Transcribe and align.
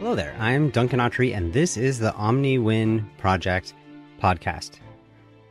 Hello 0.00 0.14
there. 0.14 0.34
I'm 0.38 0.70
Duncan 0.70 0.98
Autrey, 0.98 1.36
and 1.36 1.52
this 1.52 1.76
is 1.76 1.98
the 1.98 2.12
OmniWin 2.12 3.04
Project 3.18 3.74
podcast, 4.18 4.78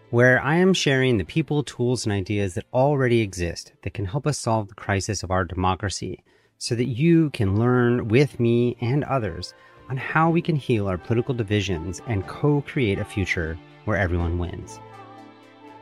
where 0.09 0.41
I 0.41 0.55
am 0.55 0.73
sharing 0.73 1.19
the 1.19 1.23
people, 1.23 1.61
tools, 1.61 2.03
and 2.03 2.11
ideas 2.11 2.55
that 2.55 2.65
already 2.73 3.21
exist 3.21 3.73
that 3.83 3.93
can 3.93 4.05
help 4.05 4.25
us 4.25 4.39
solve 4.39 4.67
the 4.67 4.73
crisis 4.73 5.21
of 5.21 5.29
our 5.29 5.45
democracy 5.45 6.23
so 6.57 6.73
that 6.73 6.87
you 6.87 7.29
can 7.29 7.59
learn 7.59 8.07
with 8.07 8.39
me 8.39 8.75
and 8.81 9.03
others 9.03 9.53
on 9.87 9.97
how 9.97 10.31
we 10.31 10.41
can 10.41 10.55
heal 10.55 10.87
our 10.87 10.97
political 10.97 11.35
divisions 11.35 12.01
and 12.07 12.25
co 12.25 12.61
create 12.61 12.97
a 12.97 13.05
future 13.05 13.55
where 13.85 13.97
everyone 13.97 14.39
wins. 14.39 14.79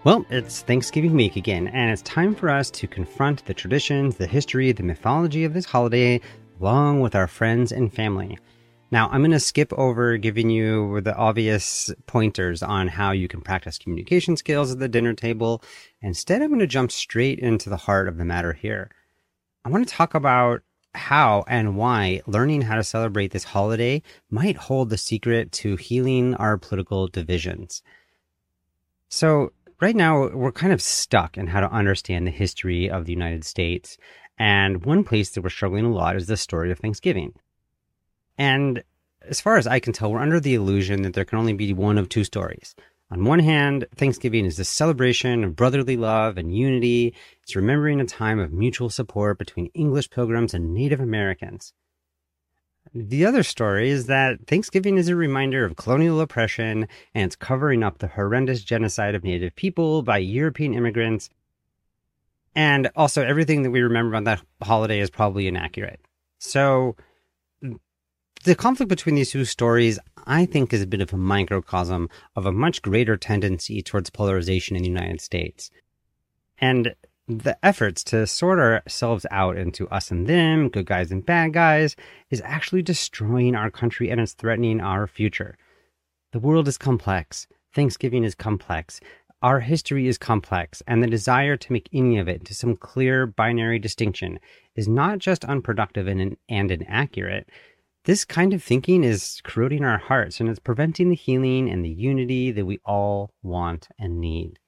Well, 0.03 0.25
it's 0.29 0.61
Thanksgiving 0.61 1.13
week 1.13 1.37
again, 1.37 1.69
and 1.69 1.89
it's 1.89 2.01
time 2.01 2.35
for 2.35 2.49
us 2.49 2.69
to 2.71 2.85
confront 2.85 3.45
the 3.45 3.53
traditions, 3.53 4.17
the 4.17 4.27
history, 4.27 4.73
the 4.73 4.83
mythology 4.83 5.45
of 5.45 5.53
this 5.53 5.63
holiday, 5.63 6.19
along 6.59 6.99
with 6.99 7.15
our 7.15 7.27
friends 7.27 7.71
and 7.71 7.93
family. 7.93 8.37
Now, 8.89 9.09
I'm 9.09 9.21
going 9.21 9.31
to 9.31 9.39
skip 9.39 9.73
over 9.73 10.17
giving 10.17 10.49
you 10.49 11.01
the 11.01 11.15
obvious 11.15 11.91
pointers 12.05 12.63
on 12.63 12.87
how 12.87 13.11
you 13.11 13.27
can 13.27 13.41
practice 13.41 13.77
communication 13.77 14.37
skills 14.37 14.71
at 14.71 14.79
the 14.79 14.87
dinner 14.87 15.13
table. 15.13 15.61
Instead, 16.01 16.41
I'm 16.41 16.49
going 16.49 16.59
to 16.59 16.67
jump 16.67 16.91
straight 16.91 17.39
into 17.39 17.69
the 17.69 17.77
heart 17.77 18.07
of 18.07 18.17
the 18.17 18.23
matter 18.23 18.53
here. 18.53 18.89
I 19.65 19.69
want 19.69 19.85
to 19.85 19.93
talk 19.93 20.13
about 20.13 20.61
how 20.93 21.43
and 21.49 21.75
why 21.75 22.21
learning 22.27 22.61
how 22.61 22.75
to 22.75 22.83
celebrate 22.83 23.31
this 23.31 23.43
holiday 23.43 24.01
might 24.29 24.55
hold 24.55 24.89
the 24.89 24.97
secret 24.97 25.51
to 25.51 25.75
healing 25.75 26.33
our 26.35 26.57
political 26.57 27.07
divisions. 27.07 27.83
So, 29.09 29.51
right 29.81 29.95
now, 29.95 30.29
we're 30.29 30.53
kind 30.53 30.71
of 30.71 30.81
stuck 30.81 31.37
in 31.37 31.47
how 31.47 31.59
to 31.59 31.71
understand 31.71 32.25
the 32.25 32.31
history 32.31 32.89
of 32.89 33.03
the 33.03 33.13
United 33.13 33.43
States. 33.43 33.97
And 34.39 34.85
one 34.85 35.03
place 35.03 35.31
that 35.31 35.41
we're 35.41 35.49
struggling 35.49 35.85
a 35.85 35.91
lot 35.91 36.15
is 36.15 36.27
the 36.27 36.37
story 36.37 36.71
of 36.71 36.79
Thanksgiving. 36.79 37.33
And 38.37 38.83
as 39.27 39.41
far 39.41 39.57
as 39.57 39.67
I 39.67 39.79
can 39.79 39.93
tell, 39.93 40.11
we're 40.11 40.19
under 40.19 40.39
the 40.39 40.55
illusion 40.55 41.01
that 41.01 41.13
there 41.13 41.25
can 41.25 41.39
only 41.39 41.53
be 41.53 41.73
one 41.73 41.97
of 41.97 42.09
two 42.09 42.23
stories. 42.23 42.75
On 43.09 43.23
one 43.23 43.39
hand, 43.39 43.85
Thanksgiving 43.95 44.45
is 44.45 44.57
the 44.57 44.65
celebration 44.65 45.43
of 45.43 45.55
brotherly 45.55 45.95
love 45.95 46.37
and 46.37 46.55
unity. 46.55 47.15
It's 47.41 47.55
remembering 47.55 48.01
a 48.01 48.05
time 48.05 48.39
of 48.39 48.51
mutual 48.51 48.89
support 48.89 49.37
between 49.37 49.67
English 49.67 50.09
pilgrims 50.09 50.53
and 50.53 50.73
Native 50.73 50.99
Americans. 50.99 51.73
The 52.93 53.25
other 53.25 53.43
story 53.43 53.89
is 53.89 54.07
that 54.07 54.45
Thanksgiving 54.47 54.97
is 54.97 55.07
a 55.07 55.15
reminder 55.15 55.63
of 55.63 55.75
colonial 55.75 56.19
oppression 56.19 56.87
and 57.13 57.25
it's 57.25 57.35
covering 57.35 57.83
up 57.83 57.99
the 57.99 58.07
horrendous 58.07 58.63
genocide 58.63 59.15
of 59.15 59.23
Native 59.23 59.55
people 59.55 60.03
by 60.03 60.17
European 60.17 60.73
immigrants. 60.73 61.29
And 62.55 62.89
also, 62.95 63.23
everything 63.23 63.63
that 63.63 63.71
we 63.71 63.81
remember 63.81 64.15
on 64.15 64.23
that 64.23 64.41
holiday 64.61 64.99
is 64.99 65.09
probably 65.09 65.47
inaccurate. 65.47 66.01
So, 66.39 66.95
the 68.47 68.55
conflict 68.55 68.89
between 68.89 69.15
these 69.15 69.31
two 69.31 69.43
stories, 69.43 69.99
I 70.25 70.45
think, 70.45 70.71
is 70.71 70.81
a 70.81 70.87
bit 70.87 71.01
of 71.01 71.11
a 71.11 71.17
microcosm 71.17 72.09
of 72.33 72.45
a 72.45 72.51
much 72.53 72.81
greater 72.81 73.17
tendency 73.17 73.81
towards 73.81 74.09
polarization 74.09 74.77
in 74.77 74.83
the 74.83 74.89
United 74.89 75.19
States. 75.19 75.69
And 76.57 76.95
the 77.27 77.57
efforts 77.61 78.05
to 78.05 78.25
sort 78.25 78.57
ourselves 78.57 79.25
out 79.31 79.57
into 79.57 79.85
us 79.89 80.11
and 80.11 80.27
them, 80.27 80.69
good 80.69 80.85
guys 80.85 81.11
and 81.11 81.25
bad 81.25 81.51
guys, 81.51 81.97
is 82.29 82.41
actually 82.45 82.81
destroying 82.81 83.53
our 83.53 83.69
country 83.69 84.09
and 84.09 84.21
it's 84.21 84.31
threatening 84.31 84.79
our 84.79 85.07
future. 85.07 85.57
The 86.31 86.39
world 86.39 86.69
is 86.69 86.77
complex. 86.77 87.47
Thanksgiving 87.75 88.23
is 88.23 88.33
complex. 88.33 89.01
Our 89.41 89.59
history 89.59 90.07
is 90.07 90.17
complex, 90.17 90.81
and 90.87 91.03
the 91.03 91.07
desire 91.07 91.57
to 91.57 91.73
make 91.73 91.89
any 91.91 92.17
of 92.17 92.29
it 92.29 92.39
into 92.39 92.53
some 92.53 92.77
clear 92.77 93.27
binary 93.27 93.77
distinction 93.77 94.39
is 94.75 94.87
not 94.87 95.19
just 95.19 95.43
unproductive 95.43 96.07
and, 96.07 96.37
and 96.47 96.71
inaccurate, 96.71 97.49
this 98.07 98.23
kind 98.23 98.53
of 98.53 98.63
thinking 98.63 99.03
is 99.03 99.41
corroding 99.43 99.83
our 99.83 99.97
hearts 99.97 100.39
and 100.39 100.47
it's 100.47 100.59
preventing 100.59 101.09
the 101.09 101.15
healing 101.15 101.69
and 101.69 101.83
the 101.83 101.89
unity 101.89 102.51
that 102.51 102.65
we 102.65 102.79
all 102.85 103.33
want 103.43 103.89
and 103.99 104.21
need. 104.21 104.59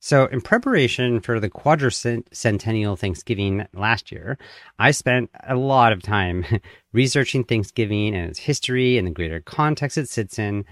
So, 0.00 0.26
in 0.26 0.42
preparation 0.42 1.20
for 1.20 1.40
the 1.40 1.48
quadricentennial 1.48 2.98
Thanksgiving 2.98 3.66
last 3.72 4.12
year, 4.12 4.36
I 4.78 4.90
spent 4.90 5.30
a 5.48 5.56
lot 5.56 5.92
of 5.92 6.02
time 6.02 6.44
researching 6.92 7.42
Thanksgiving 7.42 8.14
and 8.14 8.28
its 8.28 8.38
history 8.38 8.98
and 8.98 9.06
the 9.06 9.12
greater 9.12 9.40
context 9.40 9.96
it 9.96 10.08
sits 10.10 10.38
in. 10.38 10.66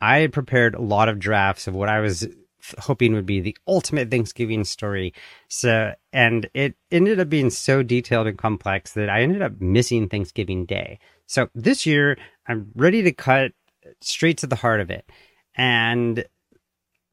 I 0.00 0.18
had 0.18 0.32
prepared 0.32 0.76
a 0.76 0.82
lot 0.82 1.08
of 1.08 1.18
drafts 1.18 1.66
of 1.66 1.74
what 1.74 1.88
I 1.88 1.98
was 1.98 2.28
hoping 2.78 3.14
would 3.14 3.26
be 3.26 3.40
the 3.40 3.56
ultimate 3.66 4.10
Thanksgiving 4.10 4.64
story. 4.64 5.14
So, 5.48 5.94
and 6.12 6.48
it 6.54 6.74
ended 6.90 7.20
up 7.20 7.28
being 7.28 7.50
so 7.50 7.82
detailed 7.82 8.26
and 8.26 8.38
complex 8.38 8.92
that 8.92 9.08
I 9.08 9.22
ended 9.22 9.42
up 9.42 9.60
missing 9.60 10.08
Thanksgiving 10.08 10.66
Day. 10.66 10.98
So 11.26 11.48
this 11.54 11.86
year, 11.86 12.16
I'm 12.46 12.70
ready 12.74 13.02
to 13.02 13.12
cut 13.12 13.52
straight 14.00 14.38
to 14.38 14.46
the 14.46 14.56
heart 14.56 14.80
of 14.80 14.90
it. 14.90 15.08
And 15.54 16.24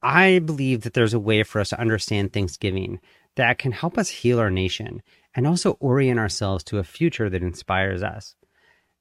I 0.02 0.38
believe 0.38 0.82
that 0.82 0.94
there's 0.94 1.14
a 1.14 1.20
way 1.20 1.42
for 1.42 1.60
us 1.60 1.70
to 1.70 1.80
understand 1.80 2.32
Thanksgiving 2.32 3.00
that 3.36 3.58
can 3.58 3.72
help 3.72 3.98
us 3.98 4.08
heal 4.08 4.38
our 4.38 4.50
nation 4.50 5.02
and 5.34 5.46
also 5.46 5.72
orient 5.80 6.18
ourselves 6.18 6.64
to 6.64 6.78
a 6.78 6.84
future 6.84 7.30
that 7.30 7.42
inspires 7.42 8.02
us. 8.02 8.34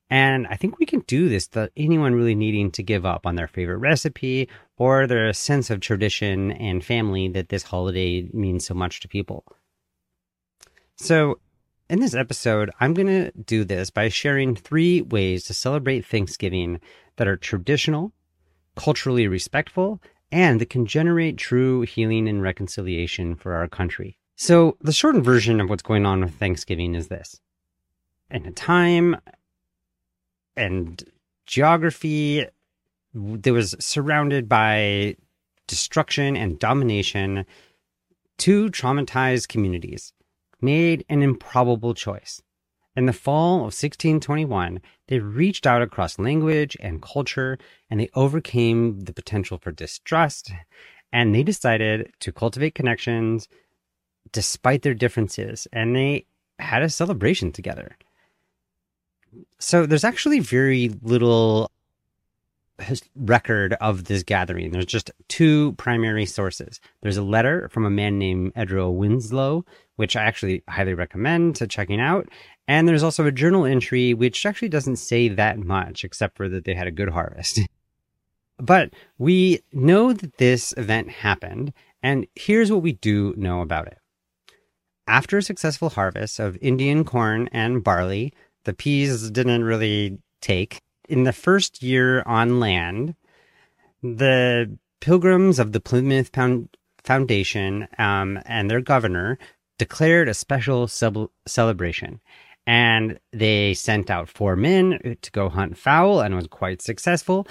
And 0.10 0.48
I 0.48 0.56
think 0.56 0.80
we 0.80 0.86
can 0.86 1.02
do 1.02 1.30
this 1.30 1.48
without 1.48 1.72
anyone 1.78 2.16
really 2.16 2.36
needing 2.36 2.72
to 2.72 2.84
give 2.84 3.06
up 3.06 3.26
on 3.26 3.36
their 3.36 3.48
favorite 3.48 3.78
recipe 3.78 4.50
or 4.80 5.06
their 5.06 5.32
sense 5.34 5.70
of 5.70 5.82
tradition 5.82 6.52
and 6.54 6.84
family 6.84 7.28
that 7.28 7.50
this 7.50 7.64
holiday 7.64 8.28
means 8.34 8.66
so 8.66 8.74
much 8.74 9.02
to 9.02 9.08
people. 9.08 9.44
So, 10.96 11.40
in 11.90 12.00
this 12.00 12.16
episode, 12.16 12.72
I'm 12.80 12.94
going 12.94 13.08
to 13.08 13.32
do 13.32 13.64
this 13.64 13.90
by 13.90 14.10
sharing 14.10 14.56
three 14.56 15.02
ways 15.02 15.44
to 15.46 15.54
celebrate 15.54 16.06
Thanksgiving 16.06 16.80
that 17.18 17.28
are 17.28 17.36
traditional, 17.36 18.14
culturally 18.76 19.28
respectful, 19.28 20.02
and 20.32 20.62
that 20.62 20.70
can 20.70 20.86
generate 20.86 21.38
true 21.38 21.82
healing 21.82 22.28
and 22.28 22.42
reconciliation 22.42 23.36
for 23.36 23.54
our 23.54 23.68
country. 23.68 24.18
So, 24.36 24.78
the 24.82 24.94
shortened 24.94 25.26
version 25.26 25.60
of 25.60 25.70
what's 25.70 25.84
going 25.84 26.06
on 26.06 26.22
with 26.22 26.36
Thanksgiving 26.36 26.96
is 26.96 27.10
this. 27.10 27.42
In 28.32 28.46
a 28.46 28.52
time 28.52 29.18
and 30.56 31.04
geography 31.46 32.46
that 33.14 33.54
was 33.54 33.76
surrounded 33.80 34.48
by 34.48 35.16
destruction 35.68 36.36
and 36.36 36.60
domination, 36.60 37.46
two 38.38 38.70
traumatized 38.70 39.48
communities 39.48 40.14
made 40.62 41.06
an 41.10 41.22
improbable 41.22 41.94
choice. 41.94 42.42
In 42.96 43.06
the 43.06 43.14
fall 43.14 43.58
of 43.58 43.72
1621, 43.76 44.82
they 45.08 45.20
reached 45.20 45.66
out 45.66 45.82
across 45.82 46.20
language 46.20 46.76
and 46.82 47.02
culture 47.02 47.58
and 47.90 48.00
they 48.00 48.10
overcame 48.14 49.02
the 49.02 49.14
potential 49.14 49.58
for 49.58 49.72
distrust 49.72 50.52
and 51.14 51.34
they 51.34 51.44
decided 51.44 52.12
to 52.20 52.32
cultivate 52.32 52.76
connections 52.76 53.48
despite 54.32 54.82
their 54.82 54.94
differences 54.94 55.68
and 55.72 55.96
they 55.96 56.26
had 56.58 56.82
a 56.82 56.90
celebration 56.90 57.52
together. 57.52 57.96
So 59.60 59.86
there's 59.86 60.04
actually 60.04 60.40
very 60.40 60.90
little 61.02 61.72
record 63.16 63.74
of 63.82 64.06
this 64.06 64.24
gathering. 64.24 64.72
There's 64.72 64.86
just 64.86 65.12
two 65.28 65.74
primary 65.74 66.26
sources. 66.26 66.80
There's 67.02 67.18
a 67.18 67.24
letter 67.24 67.70
from 67.70 67.86
a 67.86 67.90
man 67.90 68.18
named 68.18 68.54
Edward 68.56 68.92
Winslow, 68.92 69.66
which 69.96 70.16
I 70.16 70.24
actually 70.24 70.64
highly 70.70 70.94
recommend 70.94 71.56
to 71.58 71.68
checking 71.68 72.00
out. 72.00 72.30
And 72.68 72.88
there's 72.88 73.04
also 73.04 73.26
a 73.26 73.32
journal 73.32 73.66
entry, 73.66 74.14
which 74.14 74.46
actually 74.46 74.70
doesn't 74.70 74.98
say 74.98 75.28
that 75.30 75.58
much, 75.58 76.04
except 76.04 76.38
for 76.38 76.48
that 76.50 76.66
they 76.66 76.76
had 76.76 76.88
a 76.88 76.92
good 76.92 77.10
harvest. 77.10 77.62
but 78.60 78.92
we 79.18 79.62
know 79.74 80.14
that 80.14 80.38
this 80.38 80.74
event 80.78 81.10
happened, 81.10 81.74
and 82.04 82.28
here's 82.36 82.72
what 82.72 82.84
we 82.84 82.94
do 82.94 83.34
know 83.38 83.62
about 83.62 83.88
it. 83.88 83.98
After 85.08 85.40
a 85.40 85.44
successful 85.44 85.90
harvest 85.90 86.40
of 86.40 86.58
Indian 86.62 87.04
corn 87.04 87.50
and 87.52 87.84
barley, 87.84 88.34
the 88.66 88.74
peas 88.74 89.32
didn't 89.32 89.64
really 89.64 90.20
take. 90.42 90.82
In 91.10 91.24
the 91.24 91.34
first 91.34 91.82
year 91.82 92.22
on 92.22 92.60
land, 92.60 93.16
the 94.04 94.78
pilgrims 95.02 95.58
of 95.58 95.72
the 95.72 95.80
Plymouth 95.80 96.30
Foundation 97.04 97.88
um, 97.98 98.40
and 98.46 98.70
their 98.70 98.80
governor 98.80 99.40
declared 99.80 100.30
a 100.30 100.34
special 100.34 100.88
celebration. 100.88 102.22
And 102.68 103.20
they 103.34 103.74
sent 103.74 104.12
out 104.12 104.30
four 104.30 104.56
men 104.56 105.18
to 105.20 105.32
go 105.32 105.50
hunt 105.50 105.78
fowl 105.78 106.22
and 106.22 106.36
was 106.36 106.48
quite 106.48 106.84
successful. 106.84 107.48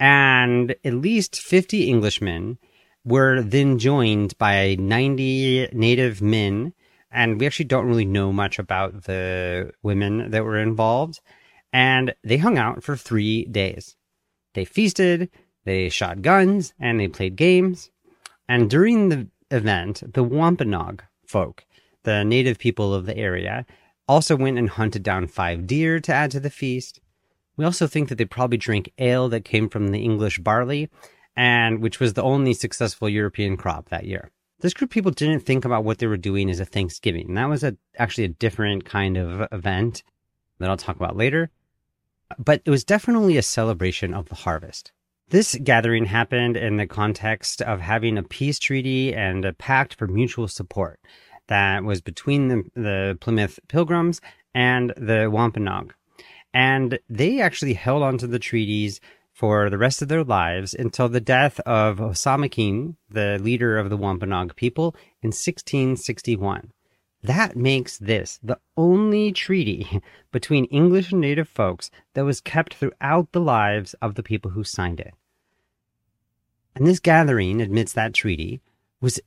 And 0.00 0.74
at 0.82 0.94
least 0.94 1.36
50 1.36 1.90
Englishmen 1.90 2.56
were 3.04 3.42
then 3.42 3.78
joined 3.78 4.38
by 4.38 4.76
90 4.78 5.68
native 5.72 6.22
men 6.22 6.72
and 7.14 7.38
we 7.38 7.46
actually 7.46 7.66
don't 7.66 7.86
really 7.86 8.04
know 8.04 8.32
much 8.32 8.58
about 8.58 9.04
the 9.04 9.70
women 9.82 10.32
that 10.32 10.44
were 10.44 10.58
involved. 10.58 11.20
And 11.74 12.14
they 12.22 12.36
hung 12.36 12.56
out 12.56 12.84
for 12.84 12.96
three 12.96 13.46
days. 13.46 13.96
They 14.54 14.64
feasted, 14.64 15.28
they 15.64 15.88
shot 15.88 16.22
guns, 16.22 16.72
and 16.78 17.00
they 17.00 17.08
played 17.08 17.34
games. 17.34 17.90
And 18.48 18.70
during 18.70 19.08
the 19.08 19.26
event, 19.50 20.14
the 20.14 20.22
Wampanoag 20.22 21.02
folk, 21.26 21.64
the 22.04 22.24
native 22.24 22.58
people 22.58 22.94
of 22.94 23.06
the 23.06 23.16
area, 23.16 23.66
also 24.06 24.36
went 24.36 24.56
and 24.56 24.70
hunted 24.70 25.02
down 25.02 25.26
five 25.26 25.66
deer 25.66 25.98
to 25.98 26.14
add 26.14 26.30
to 26.30 26.38
the 26.38 26.48
feast. 26.48 27.00
We 27.56 27.64
also 27.64 27.88
think 27.88 28.08
that 28.08 28.18
they 28.18 28.24
probably 28.24 28.58
drank 28.58 28.92
ale 28.98 29.28
that 29.30 29.44
came 29.44 29.68
from 29.68 29.88
the 29.88 29.98
English 30.00 30.38
barley, 30.38 30.90
and 31.34 31.80
which 31.80 31.98
was 31.98 32.12
the 32.12 32.22
only 32.22 32.54
successful 32.54 33.08
European 33.08 33.56
crop 33.56 33.88
that 33.88 34.04
year. 34.04 34.30
This 34.60 34.74
group 34.74 34.90
of 34.90 34.94
people 34.94 35.10
didn't 35.10 35.44
think 35.44 35.64
about 35.64 35.82
what 35.82 35.98
they 35.98 36.06
were 36.06 36.16
doing 36.16 36.48
as 36.50 36.60
a 36.60 36.64
Thanksgiving. 36.64 37.34
That 37.34 37.48
was 37.48 37.64
a, 37.64 37.76
actually 37.98 38.24
a 38.24 38.28
different 38.28 38.84
kind 38.84 39.16
of 39.16 39.48
event 39.50 40.04
that 40.60 40.70
I'll 40.70 40.76
talk 40.76 40.94
about 40.94 41.16
later. 41.16 41.50
But 42.38 42.62
it 42.64 42.70
was 42.70 42.84
definitely 42.84 43.36
a 43.36 43.42
celebration 43.42 44.14
of 44.14 44.28
the 44.28 44.34
harvest. 44.34 44.92
This 45.28 45.56
gathering 45.62 46.06
happened 46.06 46.56
in 46.56 46.76
the 46.76 46.86
context 46.86 47.62
of 47.62 47.80
having 47.80 48.18
a 48.18 48.22
peace 48.22 48.58
treaty 48.58 49.14
and 49.14 49.44
a 49.44 49.52
pact 49.52 49.94
for 49.94 50.06
mutual 50.06 50.48
support 50.48 51.00
that 51.48 51.84
was 51.84 52.00
between 52.00 52.48
the, 52.48 52.62
the 52.74 53.18
Plymouth 53.20 53.58
Pilgrims 53.68 54.20
and 54.54 54.92
the 54.96 55.30
Wampanoag. 55.30 55.94
And 56.52 56.98
they 57.08 57.40
actually 57.40 57.74
held 57.74 58.02
onto 58.02 58.26
the 58.26 58.38
treaties 58.38 59.00
for 59.32 59.68
the 59.68 59.78
rest 59.78 60.00
of 60.00 60.08
their 60.08 60.22
lives 60.22 60.74
until 60.74 61.08
the 61.08 61.20
death 61.20 61.58
of 61.60 61.98
Ousamequin, 61.98 62.96
the 63.10 63.38
leader 63.42 63.76
of 63.76 63.90
the 63.90 63.96
Wampanoag 63.96 64.54
people, 64.54 64.94
in 65.22 65.28
1661. 65.28 66.70
That 67.24 67.56
makes 67.56 67.96
this 67.96 68.38
the 68.42 68.58
only 68.76 69.32
treaty 69.32 70.02
between 70.30 70.66
English 70.66 71.10
and 71.10 71.22
native 71.22 71.48
folks 71.48 71.90
that 72.12 72.26
was 72.26 72.42
kept 72.42 72.74
throughout 72.74 73.32
the 73.32 73.40
lives 73.40 73.94
of 73.94 74.14
the 74.14 74.22
people 74.22 74.50
who 74.50 74.62
signed 74.62 75.00
it. 75.00 75.14
And 76.76 76.86
this 76.86 77.00
gathering 77.00 77.62
amidst 77.62 77.94
that 77.94 78.12
treaty 78.12 78.60
was, 79.00 79.18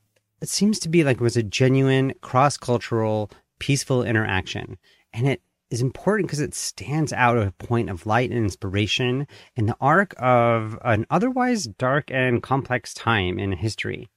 it 0.41 0.49
seems 0.49 0.77
to 0.79 0.89
be 0.89 1.03
like 1.03 1.17
it 1.17 1.21
was 1.21 1.37
a 1.37 1.43
genuine 1.43 2.13
cross 2.21 2.55
cultural, 2.55 3.31
peaceful 3.57 4.03
interaction. 4.03 4.77
And 5.11 5.27
it 5.27 5.41
is 5.71 5.81
important 5.81 6.27
because 6.27 6.39
it 6.39 6.53
stands 6.53 7.11
out 7.11 7.39
a 7.39 7.51
point 7.53 7.89
of 7.89 8.05
light 8.05 8.29
and 8.29 8.43
inspiration 8.43 9.25
in 9.55 9.65
the 9.65 9.77
arc 9.81 10.13
of 10.19 10.77
an 10.83 11.07
otherwise 11.09 11.65
dark 11.65 12.11
and 12.11 12.43
complex 12.43 12.93
time 12.93 13.39
in 13.39 13.53
history. 13.53 14.07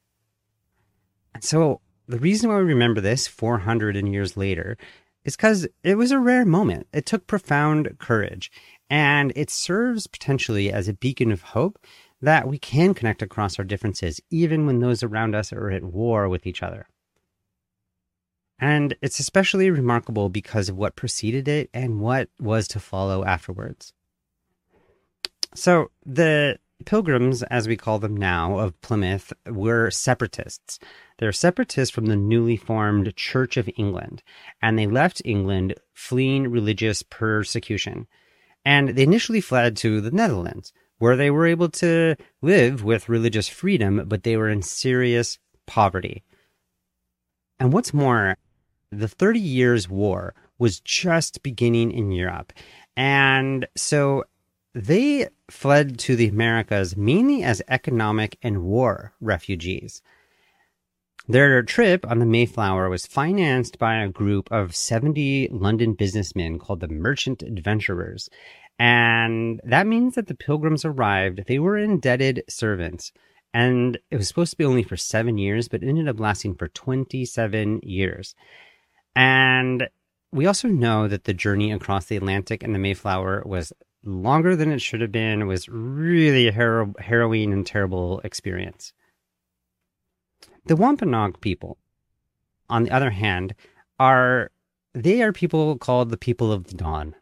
And 1.32 1.42
so 1.42 1.80
the 2.10 2.18
reason 2.18 2.50
why 2.50 2.56
we 2.56 2.64
remember 2.64 3.00
this 3.00 3.28
400 3.28 3.96
years 4.06 4.36
later 4.36 4.76
is 5.24 5.36
because 5.36 5.68
it 5.84 5.96
was 5.96 6.10
a 6.10 6.18
rare 6.18 6.44
moment. 6.44 6.88
It 6.92 7.06
took 7.06 7.26
profound 7.26 7.98
courage 7.98 8.50
and 8.88 9.32
it 9.36 9.50
serves 9.50 10.06
potentially 10.06 10.72
as 10.72 10.88
a 10.88 10.94
beacon 10.94 11.30
of 11.30 11.42
hope 11.42 11.78
that 12.20 12.48
we 12.48 12.58
can 12.58 12.94
connect 12.94 13.22
across 13.22 13.58
our 13.58 13.64
differences, 13.64 14.20
even 14.30 14.66
when 14.66 14.80
those 14.80 15.02
around 15.02 15.34
us 15.34 15.52
are 15.52 15.70
at 15.70 15.84
war 15.84 16.28
with 16.28 16.46
each 16.46 16.62
other. 16.62 16.86
And 18.58 18.94
it's 19.00 19.20
especially 19.20 19.70
remarkable 19.70 20.28
because 20.28 20.68
of 20.68 20.76
what 20.76 20.96
preceded 20.96 21.48
it 21.48 21.70
and 21.72 22.00
what 22.00 22.28
was 22.38 22.68
to 22.68 22.80
follow 22.80 23.24
afterwards. 23.24 23.94
So, 25.54 25.90
the 26.04 26.58
pilgrims, 26.84 27.42
as 27.44 27.68
we 27.68 27.76
call 27.76 27.98
them 27.98 28.16
now, 28.16 28.58
of 28.58 28.80
Plymouth 28.80 29.32
were 29.46 29.90
separatists. 29.90 30.78
They're 31.18 31.32
separatists 31.32 31.94
from 31.94 32.06
the 32.06 32.16
newly 32.16 32.56
formed 32.56 33.14
Church 33.16 33.56
of 33.56 33.68
England, 33.76 34.22
and 34.62 34.78
they 34.78 34.86
left 34.86 35.22
England 35.24 35.74
fleeing 35.92 36.48
religious 36.50 37.02
persecution. 37.02 38.06
And 38.64 38.90
they 38.90 39.02
initially 39.02 39.40
fled 39.40 39.76
to 39.78 40.00
the 40.00 40.10
Netherlands, 40.10 40.72
where 40.98 41.16
they 41.16 41.30
were 41.30 41.46
able 41.46 41.68
to 41.70 42.16
live 42.42 42.84
with 42.84 43.08
religious 43.08 43.48
freedom, 43.48 44.04
but 44.06 44.22
they 44.22 44.36
were 44.36 44.48
in 44.48 44.62
serious 44.62 45.38
poverty. 45.66 46.22
And 47.58 47.72
what's 47.72 47.94
more, 47.94 48.36
the 48.90 49.08
Thirty 49.08 49.40
Years' 49.40 49.88
War 49.88 50.34
was 50.58 50.80
just 50.80 51.42
beginning 51.42 51.90
in 51.90 52.12
Europe. 52.12 52.52
And 52.96 53.66
so 53.76 54.24
they 54.74 55.28
fled 55.50 55.98
to 56.00 56.16
the 56.16 56.28
Americas 56.28 56.96
mainly 56.96 57.42
as 57.42 57.62
economic 57.68 58.38
and 58.42 58.62
war 58.62 59.14
refugees. 59.20 60.02
Their 61.28 61.62
trip 61.62 62.08
on 62.10 62.18
the 62.18 62.26
Mayflower 62.26 62.88
was 62.88 63.06
financed 63.06 63.78
by 63.78 63.96
a 63.96 64.08
group 64.08 64.50
of 64.50 64.74
70 64.74 65.48
London 65.52 65.94
businessmen 65.94 66.58
called 66.58 66.80
the 66.80 66.88
Merchant 66.88 67.42
Adventurers. 67.42 68.28
And 68.78 69.60
that 69.62 69.86
means 69.86 70.14
that 70.14 70.26
the 70.26 70.34
pilgrims 70.34 70.84
arrived, 70.84 71.44
they 71.46 71.58
were 71.58 71.76
indebted 71.76 72.44
servants. 72.48 73.12
And 73.52 73.98
it 74.10 74.16
was 74.16 74.28
supposed 74.28 74.52
to 74.52 74.56
be 74.56 74.64
only 74.64 74.82
for 74.82 74.96
seven 74.96 75.36
years, 75.36 75.68
but 75.68 75.82
it 75.82 75.88
ended 75.88 76.08
up 76.08 76.18
lasting 76.18 76.54
for 76.54 76.68
27 76.68 77.80
years. 77.82 78.34
And 79.14 79.88
we 80.32 80.46
also 80.46 80.68
know 80.68 81.08
that 81.08 81.24
the 81.24 81.34
journey 81.34 81.72
across 81.72 82.06
the 82.06 82.16
Atlantic 82.16 82.62
and 82.62 82.74
the 82.74 82.78
Mayflower 82.78 83.42
was 83.44 83.72
longer 84.04 84.56
than 84.56 84.70
it 84.72 84.80
should 84.80 85.00
have 85.00 85.12
been. 85.12 85.42
It 85.42 85.46
was 85.46 85.68
really 85.68 86.48
a 86.48 86.52
harrow- 86.52 86.94
harrowing 86.98 87.52
and 87.52 87.66
terrible 87.66 88.20
experience. 88.20 88.92
The 90.66 90.76
Wampanoag 90.76 91.40
people, 91.40 91.78
on 92.68 92.84
the 92.84 92.90
other 92.90 93.10
hand, 93.10 93.54
are 93.98 94.50
they 94.94 95.22
are 95.22 95.32
people 95.32 95.78
called 95.78 96.10
the 96.10 96.16
people 96.16 96.52
of 96.52 96.64
the 96.64 96.74
dawn. 96.74 97.14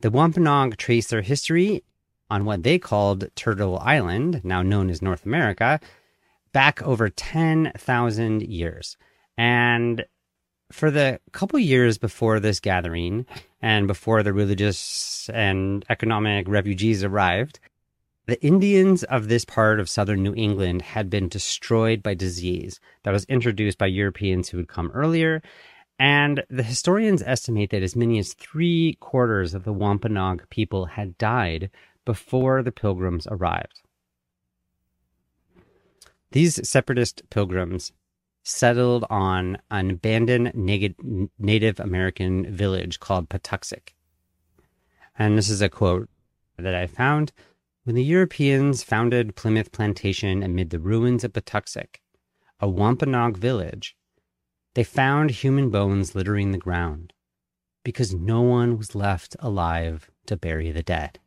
The 0.00 0.10
Wampanoag 0.10 0.76
trace 0.76 1.08
their 1.08 1.22
history 1.22 1.84
on 2.28 2.44
what 2.44 2.62
they 2.62 2.78
called 2.78 3.28
Turtle 3.36 3.78
Island, 3.78 4.40
now 4.42 4.62
known 4.62 4.90
as 4.90 5.02
North 5.02 5.24
America, 5.24 5.78
back 6.52 6.82
over 6.82 7.08
10,000 7.08 8.42
years. 8.42 8.96
And 9.36 10.04
for 10.72 10.90
the 10.90 11.20
couple 11.32 11.58
years 11.58 11.98
before 11.98 12.40
this 12.40 12.58
gathering 12.58 13.26
and 13.60 13.86
before 13.86 14.22
the 14.22 14.32
religious 14.32 15.28
and 15.32 15.84
economic 15.88 16.48
refugees 16.48 17.04
arrived, 17.04 17.60
the 18.26 18.42
Indians 18.42 19.04
of 19.04 19.28
this 19.28 19.44
part 19.44 19.80
of 19.80 19.90
southern 19.90 20.22
New 20.22 20.34
England 20.34 20.82
had 20.82 21.10
been 21.10 21.28
destroyed 21.28 22.02
by 22.02 22.14
disease 22.14 22.80
that 23.02 23.12
was 23.12 23.24
introduced 23.26 23.78
by 23.78 23.86
Europeans 23.86 24.48
who 24.48 24.56
had 24.56 24.68
come 24.68 24.90
earlier. 24.92 25.42
And 25.98 26.42
the 26.48 26.62
historians 26.62 27.22
estimate 27.22 27.70
that 27.70 27.82
as 27.82 27.94
many 27.94 28.18
as 28.18 28.34
three 28.34 28.96
quarters 29.00 29.54
of 29.54 29.64
the 29.64 29.72
Wampanoag 29.72 30.48
people 30.50 30.86
had 30.86 31.18
died 31.18 31.70
before 32.04 32.62
the 32.62 32.72
pilgrims 32.72 33.26
arrived. 33.30 33.82
These 36.30 36.66
separatist 36.66 37.28
pilgrims 37.28 37.92
settled 38.42 39.04
on 39.08 39.58
an 39.70 39.90
abandoned 39.90 40.52
Native 41.38 41.80
American 41.80 42.52
village 42.52 43.00
called 43.00 43.28
Patuxet. 43.28 43.92
And 45.18 45.38
this 45.38 45.48
is 45.48 45.62
a 45.62 45.68
quote 45.68 46.08
that 46.58 46.74
I 46.74 46.86
found. 46.86 47.32
When 47.84 47.96
the 47.96 48.04
Europeans 48.04 48.82
founded 48.84 49.34
Plymouth 49.34 49.72
Plantation 49.72 50.42
amid 50.42 50.70
the 50.70 50.78
ruins 50.78 51.24
of 51.24 51.32
Patuxet, 51.32 51.96
a 52.60 52.68
Wampanoag 52.68 53.36
village, 53.36 53.96
they 54.74 54.84
found 54.84 55.30
human 55.30 55.70
bones 55.70 56.14
littering 56.14 56.52
the 56.52 56.58
ground 56.58 57.12
because 57.84 58.14
no 58.14 58.40
one 58.40 58.78
was 58.78 58.94
left 58.94 59.36
alive 59.40 60.10
to 60.26 60.36
bury 60.36 60.70
the 60.70 60.82
dead. 60.82 61.18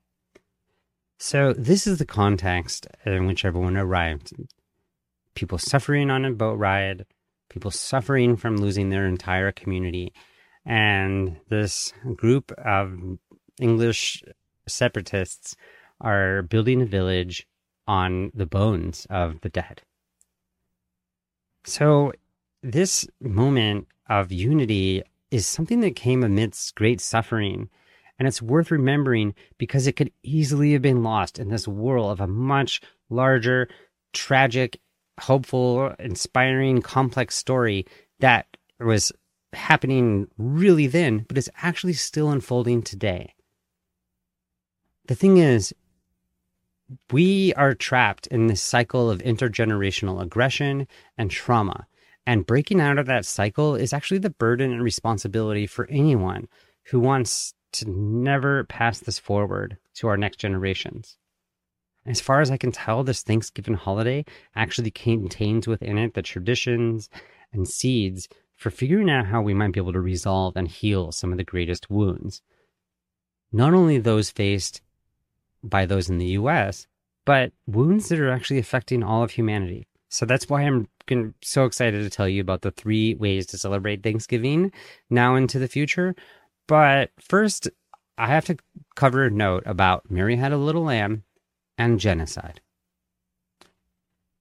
So, 1.18 1.54
this 1.54 1.88
is 1.88 1.98
the 1.98 2.06
context 2.06 2.88
in 3.06 3.26
which 3.26 3.46
everyone 3.46 3.78
arrived 3.78 4.34
people 5.36 5.58
suffering 5.58 6.10
on 6.10 6.26
a 6.26 6.32
boat 6.32 6.58
ride, 6.58 7.06
people 7.50 7.72
suffering 7.72 8.36
from 8.36 8.58
losing 8.58 8.90
their 8.90 9.06
entire 9.06 9.52
community. 9.52 10.14
And 10.66 11.38
this 11.50 11.94
group 12.16 12.52
of 12.54 12.98
English 13.60 14.24
separatists 14.68 15.56
are 16.02 16.42
building 16.42 16.82
a 16.82 16.86
village 16.86 17.48
on 17.88 18.32
the 18.34 18.46
bones 18.46 19.06
of 19.10 19.42
the 19.42 19.50
dead. 19.50 19.84
So, 21.66 22.14
this 22.64 23.08
moment 23.22 23.88
of 24.10 24.32
unity 24.32 25.04
is 25.32 25.46
something 25.46 25.82
that 25.82 25.96
came 25.96 26.24
amidst 26.24 26.76
great 26.76 27.00
suffering. 27.00 27.70
And 28.18 28.28
it's 28.28 28.42
worth 28.42 28.72
remembering 28.72 29.36
because 29.58 29.88
it 29.88 29.96
could 29.96 30.12
easily 30.24 30.74
have 30.74 30.82
been 30.82 31.04
lost 31.04 31.38
in 31.38 31.50
this 31.50 31.68
whirl 31.68 32.10
of 32.10 32.22
a 32.22 32.28
much 32.28 32.82
larger, 33.10 33.68
tragic, 34.14 34.80
hopeful, 35.20 35.94
inspiring, 36.00 36.82
complex 36.82 37.36
story 37.36 37.86
that 38.20 38.48
was 38.80 39.12
happening 39.54 40.28
really 40.38 40.88
then, 40.88 41.26
but 41.28 41.38
is 41.38 41.50
actually 41.62 41.94
still 41.94 42.30
unfolding 42.30 42.82
today. 42.82 43.34
The 45.08 45.16
thing 45.16 45.38
is, 45.38 45.74
we 47.12 47.54
are 47.54 47.74
trapped 47.74 48.28
in 48.28 48.48
this 48.48 48.62
cycle 48.62 49.10
of 49.10 49.20
intergenerational 49.20 50.22
aggression 50.22 50.88
and 51.18 51.32
trauma. 51.32 51.88
And 52.28 52.46
breaking 52.46 52.82
out 52.82 52.98
of 52.98 53.06
that 53.06 53.26
cycle 53.26 53.76
is 53.76 53.94
actually 53.94 54.18
the 54.18 54.32
burden 54.32 54.72
and 54.72 54.84
responsibility 54.84 55.68
for 55.68 55.88
anyone 55.90 56.48
who 56.86 57.00
wants 57.00 57.54
to 57.74 57.90
never 57.90 58.64
pass 58.64 59.00
this 59.00 59.20
forward 59.20 59.78
to 59.96 60.08
our 60.08 60.18
next 60.18 60.38
generations. 60.38 61.18
As 62.06 62.22
far 62.22 62.42
as 62.42 62.52
I 62.52 62.58
can 62.58 62.72
tell, 62.72 63.04
this 63.04 63.24
Thanksgiving 63.24 63.74
holiday 63.74 64.26
actually 64.56 64.92
contains 64.92 65.68
within 65.68 65.98
it 65.98 66.14
the 66.14 66.22
traditions 66.22 67.10
and 67.52 67.68
seeds 67.68 68.28
for 68.56 68.70
figuring 68.70 69.10
out 69.10 69.26
how 69.26 69.42
we 69.42 69.54
might 69.54 69.74
be 69.74 69.80
able 69.80 69.94
to 69.94 70.00
resolve 70.00 70.56
and 70.56 70.68
heal 70.68 71.12
some 71.12 71.32
of 71.32 71.38
the 71.38 71.44
greatest 71.44 71.90
wounds. 71.90 72.42
not 73.52 73.74
only 73.74 73.98
those 73.98 74.30
faced 74.30 74.82
by 75.64 75.86
those 75.86 76.10
in 76.10 76.18
the 76.18 76.38
US, 76.40 76.88
but 77.26 77.54
wounds 77.66 78.10
that 78.10 78.20
are 78.20 78.30
actually 78.30 78.60
affecting 78.60 79.02
all 79.02 79.24
of 79.24 79.32
humanity. 79.32 79.88
So 80.10 80.26
that's 80.26 80.50
why 80.50 80.62
I'm 80.62 80.88
so 81.42 81.66
excited 81.66 82.04
to 82.04 82.10
tell 82.10 82.28
you 82.28 82.42
about 82.42 82.62
the 82.62 82.72
three 82.72 83.16
ways 83.16 83.48
to 83.48 83.58
celebrate 83.58 84.04
Thanksgiving 84.04 84.72
now 85.10 85.36
into 85.36 85.58
the 85.58 85.68
future. 85.68 86.16
But 86.68 87.12
first, 87.20 87.70
I 88.18 88.28
have 88.28 88.46
to 88.46 88.58
cover 88.96 89.26
a 89.26 89.32
note 89.32 89.64
about 89.66 90.10
Mary 90.10 90.36
Had 90.36 90.52
a 90.52 90.58
Little 90.58 90.84
Lamb 90.84 91.24
and 91.78 92.00
genocide. 92.00 92.62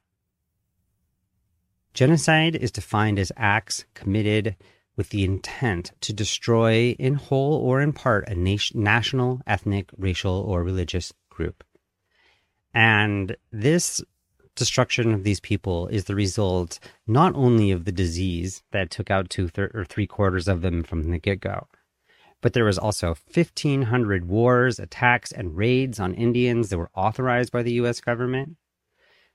Genocide 1.94 2.56
is 2.56 2.70
defined 2.70 3.18
as 3.18 3.32
acts 3.36 3.84
committed 3.94 4.56
with 4.96 5.10
the 5.10 5.24
intent 5.24 5.92
to 6.02 6.12
destroy 6.12 6.90
in 6.98 7.14
whole 7.14 7.54
or 7.54 7.80
in 7.80 7.92
part 7.92 8.28
a 8.28 8.34
nation, 8.34 8.82
national, 8.82 9.40
ethnic, 9.46 9.90
racial, 9.96 10.40
or 10.40 10.62
religious 10.62 11.12
group. 11.30 11.64
And 12.74 13.36
this 13.50 14.02
destruction 14.54 15.12
of 15.12 15.24
these 15.24 15.40
people 15.40 15.88
is 15.88 16.04
the 16.04 16.14
result 16.14 16.78
not 17.06 17.34
only 17.34 17.70
of 17.70 17.84
the 17.84 17.92
disease 17.92 18.62
that 18.72 18.90
took 18.90 19.10
out 19.10 19.30
two 19.30 19.48
thir- 19.48 19.70
or 19.74 19.84
three 19.84 20.06
quarters 20.06 20.48
of 20.48 20.60
them 20.60 20.82
from 20.82 21.10
the 21.10 21.18
get 21.18 21.40
go, 21.40 21.66
but 22.40 22.52
there 22.52 22.64
was 22.64 22.78
also 22.78 23.08
1,500 23.32 24.26
wars, 24.26 24.78
attacks, 24.78 25.32
and 25.32 25.56
raids 25.56 25.98
on 25.98 26.14
Indians 26.14 26.68
that 26.68 26.78
were 26.78 26.90
authorized 26.94 27.52
by 27.52 27.62
the 27.62 27.72
U.S. 27.74 28.00
government. 28.00 28.56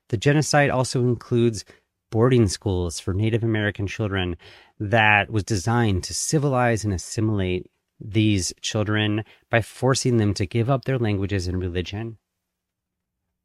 The 0.09 0.17
genocide 0.17 0.69
also 0.69 1.01
includes 1.01 1.65
boarding 2.11 2.47
schools 2.47 2.99
for 2.99 3.13
Native 3.13 3.43
American 3.43 3.87
children 3.87 4.37
that 4.79 5.29
was 5.29 5.43
designed 5.43 6.03
to 6.05 6.13
civilize 6.13 6.83
and 6.83 6.93
assimilate 6.93 7.69
these 7.99 8.53
children 8.61 9.23
by 9.49 9.61
forcing 9.61 10.17
them 10.17 10.33
to 10.33 10.45
give 10.45 10.69
up 10.69 10.85
their 10.85 10.99
languages 10.99 11.47
and 11.47 11.59
religion. 11.59 12.17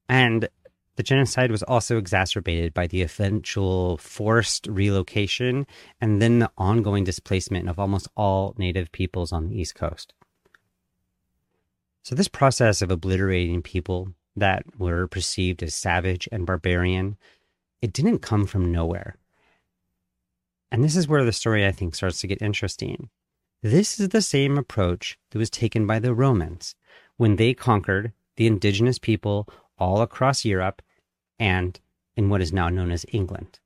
And 0.08 0.48
the 0.96 1.02
genocide 1.02 1.50
was 1.50 1.62
also 1.62 1.96
exacerbated 1.96 2.74
by 2.74 2.86
the 2.86 3.02
eventual 3.02 3.96
forced 3.96 4.66
relocation 4.66 5.66
and 6.00 6.20
then 6.20 6.40
the 6.40 6.50
ongoing 6.58 7.04
displacement 7.04 7.68
of 7.68 7.78
almost 7.78 8.08
all 8.16 8.54
native 8.58 8.92
peoples 8.92 9.32
on 9.32 9.48
the 9.48 9.58
East 9.58 9.74
Coast. 9.74 10.12
So, 12.02 12.14
this 12.14 12.28
process 12.28 12.82
of 12.82 12.90
obliterating 12.90 13.62
people 13.62 14.08
that 14.36 14.64
were 14.78 15.06
perceived 15.06 15.62
as 15.62 15.74
savage 15.74 16.28
and 16.32 16.44
barbarian, 16.46 17.16
it 17.82 17.92
didn't 17.92 18.18
come 18.18 18.46
from 18.46 18.72
nowhere. 18.72 19.16
And 20.70 20.84
this 20.84 20.96
is 20.96 21.08
where 21.08 21.24
the 21.24 21.32
story, 21.32 21.66
I 21.66 21.72
think, 21.72 21.94
starts 21.94 22.20
to 22.20 22.26
get 22.26 22.42
interesting. 22.42 23.10
This 23.62 23.98
is 23.98 24.10
the 24.10 24.22
same 24.22 24.56
approach 24.56 25.18
that 25.30 25.38
was 25.38 25.50
taken 25.50 25.86
by 25.86 25.98
the 25.98 26.14
Romans 26.14 26.74
when 27.16 27.36
they 27.36 27.52
conquered 27.52 28.12
the 28.36 28.46
indigenous 28.46 28.98
people 28.98 29.48
all 29.78 30.00
across 30.00 30.44
Europe 30.44 30.80
and 31.38 31.80
in 32.16 32.28
what 32.28 32.40
is 32.40 32.52
now 32.52 32.68
known 32.68 32.90
as 32.90 33.04
England. 33.12 33.60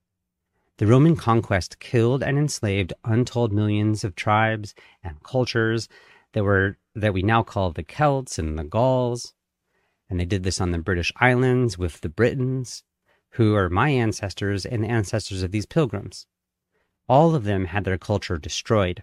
The 0.79 0.87
Roman 0.87 1.15
conquest 1.15 1.79
killed 1.79 2.23
and 2.23 2.37
enslaved 2.37 2.93
untold 3.05 3.53
millions 3.53 4.03
of 4.03 4.17
tribes 4.17 4.75
and 5.05 5.23
cultures 5.23 5.89
that 6.33 6.43
were 6.43 6.79
that 6.97 7.15
we 7.15 7.23
now 7.23 7.43
call 7.43 7.71
the 7.71 7.85
Celts 7.85 8.39
and 8.39 8.59
the 8.59 8.65
Gauls. 8.65 9.35
And 10.11 10.19
they 10.19 10.25
did 10.25 10.43
this 10.43 10.61
on 10.61 10.73
the 10.73 10.79
British 10.79 11.13
Islands 11.21 11.79
with 11.79 12.01
the 12.01 12.09
Britons, 12.09 12.83
who 13.35 13.55
are 13.55 13.69
my 13.69 13.91
ancestors 13.91 14.65
and 14.65 14.85
the 14.85 14.89
ancestors 14.89 15.43
of 15.43 15.51
these 15.51 15.67
pilgrims. 15.67 16.27
All 17.09 17.35
of 17.35 17.45
them 17.45 17.67
had 17.67 17.85
their 17.85 17.99
culture 17.99 18.39
destroyed 18.39 19.03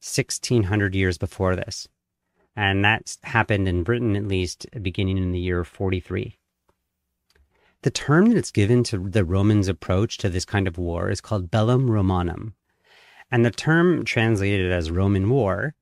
1600 0.00 0.94
years 0.94 1.18
before 1.18 1.56
this. 1.56 1.88
And 2.56 2.84
that 2.84 3.16
happened 3.24 3.66
in 3.66 3.82
Britain, 3.82 4.14
at 4.14 4.28
least, 4.28 4.66
beginning 4.80 5.18
in 5.18 5.32
the 5.32 5.40
year 5.40 5.64
43. 5.64 6.38
The 7.82 7.90
term 7.90 8.26
that 8.26 8.36
it's 8.36 8.52
given 8.52 8.84
to 8.84 8.98
the 8.98 9.24
Romans' 9.24 9.68
approach 9.68 10.16
to 10.18 10.28
this 10.28 10.44
kind 10.44 10.68
of 10.68 10.78
war 10.78 11.10
is 11.10 11.20
called 11.20 11.50
bellum 11.50 11.90
Romanum. 11.90 12.54
And 13.30 13.44
the 13.44 13.50
term 13.50 14.04
translated 14.04 14.70
as 14.70 14.90
Roman 14.90 15.28
war 15.28 15.74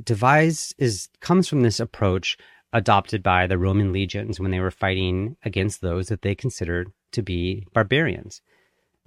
devised 0.00 0.74
is 0.78 1.08
comes 1.20 1.48
from 1.48 1.62
this 1.62 1.80
approach 1.80 2.36
adopted 2.72 3.22
by 3.22 3.46
the 3.46 3.58
Roman 3.58 3.92
legions 3.92 4.40
when 4.40 4.50
they 4.50 4.60
were 4.60 4.70
fighting 4.70 5.36
against 5.44 5.80
those 5.80 6.08
that 6.08 6.22
they 6.22 6.34
considered 6.34 6.90
to 7.12 7.22
be 7.22 7.66
barbarians. 7.72 8.40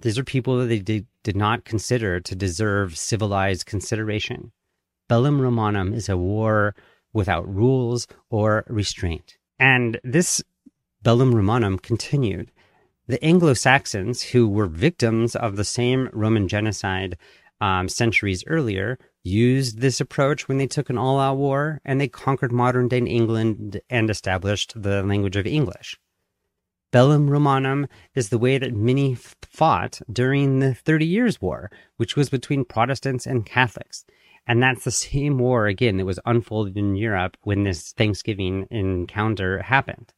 These 0.00 0.18
are 0.18 0.24
people 0.24 0.58
that 0.58 0.66
they 0.66 0.78
did, 0.78 1.06
did 1.22 1.36
not 1.36 1.64
consider 1.64 2.20
to 2.20 2.34
deserve 2.34 2.96
civilized 2.98 3.66
consideration. 3.66 4.52
Bellum 5.08 5.40
Romanum 5.40 5.94
is 5.94 6.08
a 6.08 6.16
war 6.16 6.74
without 7.12 7.52
rules 7.52 8.06
or 8.30 8.64
restraint. 8.68 9.38
And 9.58 9.98
this 10.04 10.42
Bellum 11.02 11.34
Romanum 11.34 11.78
continued. 11.78 12.52
The 13.06 13.22
Anglo 13.24 13.54
Saxons, 13.54 14.22
who 14.22 14.48
were 14.48 14.66
victims 14.66 15.36
of 15.36 15.56
the 15.56 15.64
same 15.64 16.10
Roman 16.12 16.48
genocide 16.48 17.16
um, 17.60 17.88
centuries 17.88 18.44
earlier, 18.46 18.98
used 19.26 19.80
this 19.80 20.00
approach 20.00 20.46
when 20.48 20.58
they 20.58 20.66
took 20.66 20.88
an 20.88 20.96
all 20.96 21.18
out 21.18 21.36
war 21.36 21.80
and 21.84 22.00
they 22.00 22.08
conquered 22.08 22.52
modern 22.52 22.88
day 22.88 22.98
England 22.98 23.80
and 23.90 24.08
established 24.08 24.80
the 24.80 25.02
language 25.02 25.36
of 25.36 25.46
English. 25.46 25.98
Bellum 26.92 27.28
Romanum 27.28 27.88
is 28.14 28.28
the 28.28 28.38
way 28.38 28.56
that 28.56 28.72
many 28.72 29.16
fought 29.42 30.00
during 30.10 30.60
the 30.60 30.72
Thirty 30.72 31.04
Years' 31.04 31.42
War, 31.42 31.70
which 31.96 32.16
was 32.16 32.30
between 32.30 32.64
Protestants 32.64 33.26
and 33.26 33.44
Catholics. 33.44 34.06
And 34.46 34.62
that's 34.62 34.84
the 34.84 34.92
same 34.92 35.38
war, 35.38 35.66
again, 35.66 35.96
that 35.96 36.06
was 36.06 36.20
unfolded 36.24 36.76
in 36.76 36.94
Europe 36.94 37.36
when 37.42 37.64
this 37.64 37.92
Thanksgiving 37.92 38.68
encounter 38.70 39.62
happened. 39.62 40.12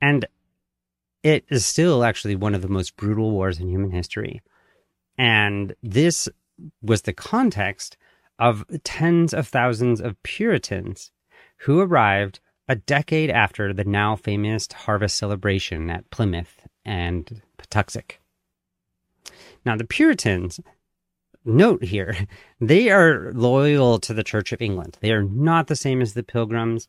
And 0.00 0.24
it 1.24 1.44
is 1.48 1.66
still 1.66 2.04
actually 2.04 2.36
one 2.36 2.54
of 2.54 2.62
the 2.62 2.68
most 2.68 2.96
brutal 2.96 3.32
wars 3.32 3.58
in 3.58 3.68
human 3.68 3.90
history. 3.90 4.40
And 5.18 5.74
this 5.82 6.28
was 6.82 7.02
the 7.02 7.12
context 7.12 7.96
of 8.38 8.64
tens 8.84 9.32
of 9.32 9.48
thousands 9.48 10.00
of 10.00 10.22
Puritans 10.22 11.12
who 11.58 11.80
arrived 11.80 12.40
a 12.68 12.76
decade 12.76 13.30
after 13.30 13.72
the 13.72 13.84
now 13.84 14.16
famous 14.16 14.66
harvest 14.72 15.16
celebration 15.16 15.90
at 15.90 16.10
Plymouth 16.10 16.66
and 16.84 17.42
Patuxet. 17.58 18.12
Now, 19.64 19.76
the 19.76 19.84
Puritans, 19.84 20.60
note 21.44 21.84
here, 21.84 22.16
they 22.60 22.90
are 22.90 23.32
loyal 23.32 23.98
to 24.00 24.14
the 24.14 24.24
Church 24.24 24.52
of 24.52 24.62
England. 24.62 24.98
They 25.00 25.12
are 25.12 25.22
not 25.22 25.66
the 25.66 25.76
same 25.76 26.00
as 26.00 26.14
the 26.14 26.22
Pilgrims 26.22 26.88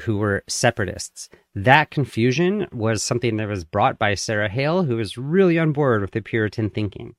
who 0.00 0.18
were 0.18 0.44
separatists. 0.46 1.28
That 1.54 1.90
confusion 1.90 2.66
was 2.72 3.02
something 3.02 3.36
that 3.36 3.48
was 3.48 3.64
brought 3.64 3.98
by 3.98 4.14
Sarah 4.14 4.48
Hale, 4.48 4.82
who 4.82 4.96
was 4.96 5.16
really 5.16 5.58
on 5.58 5.72
board 5.72 6.02
with 6.02 6.10
the 6.10 6.20
Puritan 6.20 6.70
thinking. 6.70 7.14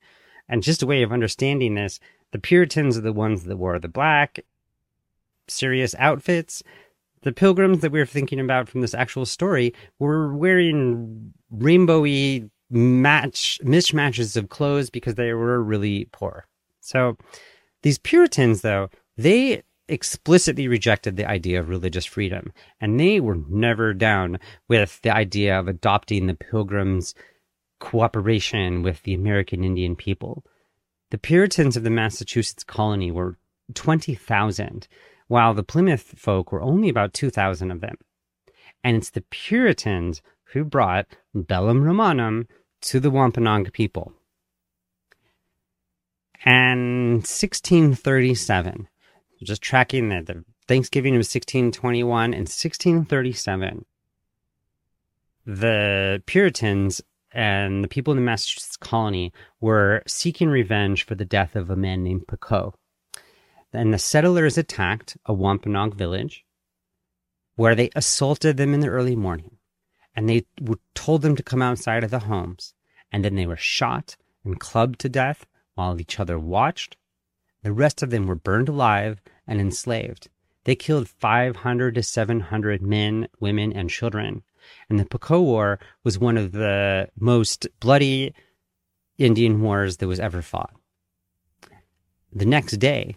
And 0.50 0.63
just 0.63 0.84
a 0.84 0.88
way 0.88 1.04
of 1.04 1.12
understanding 1.12 1.75
this, 1.75 2.00
the 2.32 2.39
Puritans 2.39 2.98
are 2.98 3.01
the 3.01 3.13
ones 3.13 3.44
that 3.44 3.58
wore 3.58 3.80
the 3.80 3.88
black, 3.88 4.39
serious 5.48 5.96
outfits. 5.98 6.63
The 7.22 7.32
pilgrims 7.32 7.82
that 7.82 7.92
we 7.92 8.00
are 8.00 8.06
thinking 8.06 8.39
about 8.39 8.70
from 8.70 8.82
this 8.82 8.94
actual 8.94 9.25
story 9.25 9.74
were 10.00 10.36
wearing 10.36 11.34
rainbowy 11.54 12.50
match 12.70 13.60
mismatches 13.63 14.36
of 14.36 14.50
clothes 14.50 14.89
because 14.89 15.16
they 15.16 15.34
were 15.34 15.63
really 15.63 16.10
poor. 16.12 16.46
So 16.82 17.18
these 17.82 17.98
Puritans, 17.98 18.62
though, 18.62 18.89
they 19.18 19.63
explicitly 19.88 20.68
rejected 20.68 21.16
the 21.16 21.30
idea 21.30 21.60
of 21.60 21.70
religious 21.70 22.06
freedom, 22.06 22.51
and 22.82 23.00
they 23.00 23.20
were 23.20 23.39
never 23.50 23.94
down 23.94 24.39
with 24.68 25.01
the 25.01 25.10
idea 25.10 25.58
of 25.58 25.68
adopting 25.68 26.27
the 26.27 26.36
pilgrims' 26.36 27.16
cooperation 27.79 28.84
with 28.84 29.03
the 29.03 29.13
American 29.13 29.63
Indian 29.63 29.96
people. 29.96 30.43
The 31.10 31.17
Puritans 31.17 31.77
of 31.77 31.84
the 31.84 31.89
Massachusetts 31.89 32.63
colony 32.63 33.12
were 33.12 33.38
20,000, 33.74 34.88
while 35.27 35.53
the 35.53 35.63
Plymouth 35.63 36.13
folk 36.17 36.51
were 36.51 36.62
only 36.62 36.89
about 36.89 37.13
2,000 37.13 37.72
of 37.72 37.81
them. 37.81 37.98
And 38.84 38.98
it's 38.98 39.10
the 39.10 39.22
Puritans 39.22 40.22
who 40.46 40.63
brought 40.63 41.07
Bellum 41.34 41.84
Romanum 41.84 42.48
to 42.81 43.00
the 43.00 43.12
Wampanoag 43.12 43.74
people. 43.74 44.13
And 46.46 47.15
1637, 47.17 48.88
just 49.43 49.62
tracking 49.62 50.10
the, 50.10 50.22
the 50.22 50.46
Thanksgiving 50.67 51.13
of 51.13 51.19
1621 51.19 52.34
and 52.34 52.48
1637, 52.48 53.86
the 55.46 56.22
Puritans 56.25 57.01
and 57.38 57.84
the 57.84 57.88
people 57.88 58.12
in 58.12 58.17
the 58.17 58.25
Massachusetts 58.25 58.77
colony 58.77 59.32
were 59.62 60.01
seeking 60.08 60.50
revenge 60.50 61.06
for 61.06 61.13
the 61.13 61.24
death 61.24 61.56
of 61.56 61.70
a 61.70 61.75
man 61.75 62.03
named 62.03 62.27
Pequot. 62.27 62.74
And 63.72 63.94
the 63.94 64.00
settlers 64.00 64.58
attacked 64.58 65.17
a 65.24 65.36
Wampanoag 65.36 65.94
village 65.94 66.44
where 67.56 67.75
they 67.75 67.91
assaulted 67.96 68.58
them 68.58 68.74
in 68.74 68.79
the 68.79 68.88
early 68.88 69.15
morning. 69.15 69.58
And 70.15 70.27
they 70.27 70.48
told 70.96 71.22
them 71.22 71.36
to 71.36 71.44
come 71.44 71.62
outside 71.62 72.03
of 72.03 72.10
the 72.10 72.20
homes. 72.20 72.74
And 73.12 73.24
then 73.24 73.36
they 73.36 73.46
were 73.46 73.56
shot 73.56 74.17
and 74.44 74.60
clubbed 74.60 74.98
to 75.01 75.10
death 75.10 75.46
while 75.75 76.01
each 76.01 76.20
other 76.20 76.39
watched. 76.39 76.98
The 77.62 77.72
rest 77.72 78.01
of 78.01 78.10
them 78.10 78.25
were 78.25 78.34
burned 78.34 78.67
alive 78.67 79.22
and 79.46 79.62
enslaved. 79.62 80.27
They 80.63 80.75
killed 80.75 81.08
500 81.08 81.94
to 81.94 82.01
700 82.01 82.82
men, 82.82 83.27
women, 83.39 83.74
and 83.74 83.91
children 83.91 84.41
and 84.90 85.00
the 85.00 85.06
Pequot 85.06 85.42
War 85.42 85.80
was 86.04 86.20
one 86.20 86.38
of 86.38 86.52
the 86.52 87.10
most 87.20 87.68
bloody 87.80 88.34
Indian 89.18 89.62
wars 89.62 89.98
that 89.98 90.08
was 90.08 90.20
ever 90.20 90.42
fought. 90.42 90.74
The 92.32 92.46
next 92.46 92.78
day, 92.78 93.16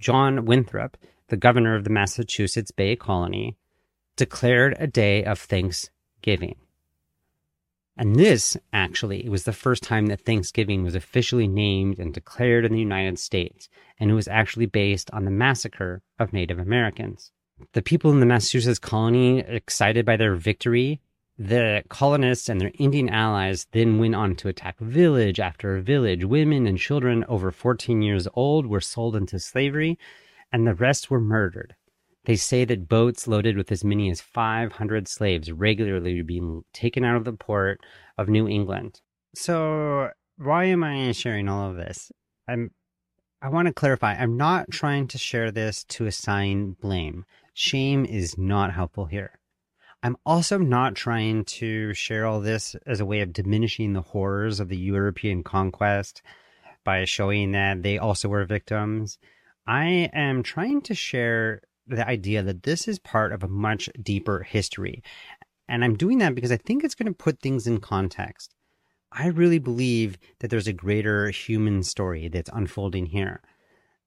John 0.00 0.44
Winthrop, 0.44 0.96
the 1.28 1.36
governor 1.36 1.74
of 1.74 1.84
the 1.84 1.90
Massachusetts 1.90 2.70
Bay 2.70 2.96
Colony, 2.96 3.56
declared 4.16 4.74
a 4.78 4.86
day 4.86 5.24
of 5.24 5.38
Thanksgiving. 5.38 6.56
And 7.96 8.16
this 8.16 8.56
actually 8.72 9.28
was 9.28 9.44
the 9.44 9.52
first 9.52 9.82
time 9.82 10.06
that 10.06 10.24
Thanksgiving 10.24 10.84
was 10.84 10.94
officially 10.94 11.48
named 11.48 11.98
and 11.98 12.14
declared 12.14 12.64
in 12.64 12.72
the 12.72 12.78
United 12.78 13.18
States, 13.18 13.68
and 13.98 14.10
it 14.10 14.14
was 14.14 14.28
actually 14.28 14.66
based 14.66 15.10
on 15.12 15.24
the 15.24 15.30
massacre 15.30 16.02
of 16.18 16.32
Native 16.32 16.58
Americans 16.58 17.32
the 17.72 17.82
people 17.82 18.10
in 18.10 18.20
the 18.20 18.26
Massachusetts 18.26 18.78
colony, 18.78 19.40
excited 19.40 20.04
by 20.04 20.16
their 20.16 20.34
victory, 20.34 21.00
the 21.38 21.84
colonists 21.88 22.48
and 22.48 22.60
their 22.60 22.72
Indian 22.78 23.08
allies 23.08 23.66
then 23.72 23.98
went 23.98 24.16
on 24.16 24.34
to 24.36 24.48
attack 24.48 24.78
village 24.80 25.38
after 25.38 25.80
village. 25.80 26.24
Women 26.24 26.66
and 26.66 26.78
children 26.78 27.24
over 27.28 27.52
14 27.52 28.02
years 28.02 28.26
old 28.34 28.66
were 28.66 28.80
sold 28.80 29.14
into 29.14 29.38
slavery, 29.38 29.98
and 30.50 30.66
the 30.66 30.74
rest 30.74 31.10
were 31.10 31.20
murdered. 31.20 31.76
They 32.24 32.36
say 32.36 32.64
that 32.64 32.88
boats 32.88 33.28
loaded 33.28 33.56
with 33.56 33.70
as 33.70 33.84
many 33.84 34.10
as 34.10 34.20
500 34.20 35.06
slaves 35.06 35.52
regularly 35.52 36.16
were 36.16 36.24
being 36.24 36.64
taken 36.72 37.04
out 37.04 37.16
of 37.16 37.24
the 37.24 37.32
port 37.32 37.80
of 38.18 38.28
New 38.28 38.48
England. 38.48 39.00
So, 39.34 40.10
why 40.36 40.64
am 40.64 40.82
I 40.82 41.12
sharing 41.12 41.48
all 41.48 41.70
of 41.70 41.76
this? 41.76 42.10
I'm 42.48 42.72
I 43.40 43.48
want 43.50 43.68
to 43.68 43.72
clarify, 43.72 44.14
I'm 44.14 44.36
not 44.36 44.68
trying 44.70 45.06
to 45.08 45.18
share 45.18 45.52
this 45.52 45.84
to 45.84 46.06
assign 46.06 46.72
blame. 46.80 47.24
Shame 47.60 48.04
is 48.04 48.38
not 48.38 48.72
helpful 48.72 49.06
here. 49.06 49.36
I'm 50.00 50.16
also 50.24 50.58
not 50.58 50.94
trying 50.94 51.44
to 51.46 51.92
share 51.92 52.24
all 52.24 52.40
this 52.40 52.76
as 52.86 53.00
a 53.00 53.04
way 53.04 53.20
of 53.20 53.32
diminishing 53.32 53.94
the 53.94 54.00
horrors 54.00 54.60
of 54.60 54.68
the 54.68 54.76
European 54.76 55.42
conquest 55.42 56.22
by 56.84 57.04
showing 57.04 57.50
that 57.50 57.82
they 57.82 57.98
also 57.98 58.28
were 58.28 58.44
victims. 58.44 59.18
I 59.66 60.08
am 60.12 60.44
trying 60.44 60.82
to 60.82 60.94
share 60.94 61.62
the 61.84 62.06
idea 62.06 62.44
that 62.44 62.62
this 62.62 62.86
is 62.86 63.00
part 63.00 63.32
of 63.32 63.42
a 63.42 63.48
much 63.48 63.90
deeper 64.00 64.44
history. 64.44 65.02
And 65.68 65.82
I'm 65.82 65.96
doing 65.96 66.18
that 66.18 66.36
because 66.36 66.52
I 66.52 66.58
think 66.58 66.84
it's 66.84 66.94
going 66.94 67.12
to 67.12 67.24
put 67.24 67.40
things 67.40 67.66
in 67.66 67.80
context. 67.80 68.54
I 69.10 69.26
really 69.26 69.58
believe 69.58 70.16
that 70.38 70.50
there's 70.50 70.68
a 70.68 70.72
greater 70.72 71.30
human 71.30 71.82
story 71.82 72.28
that's 72.28 72.50
unfolding 72.52 73.06
here. 73.06 73.42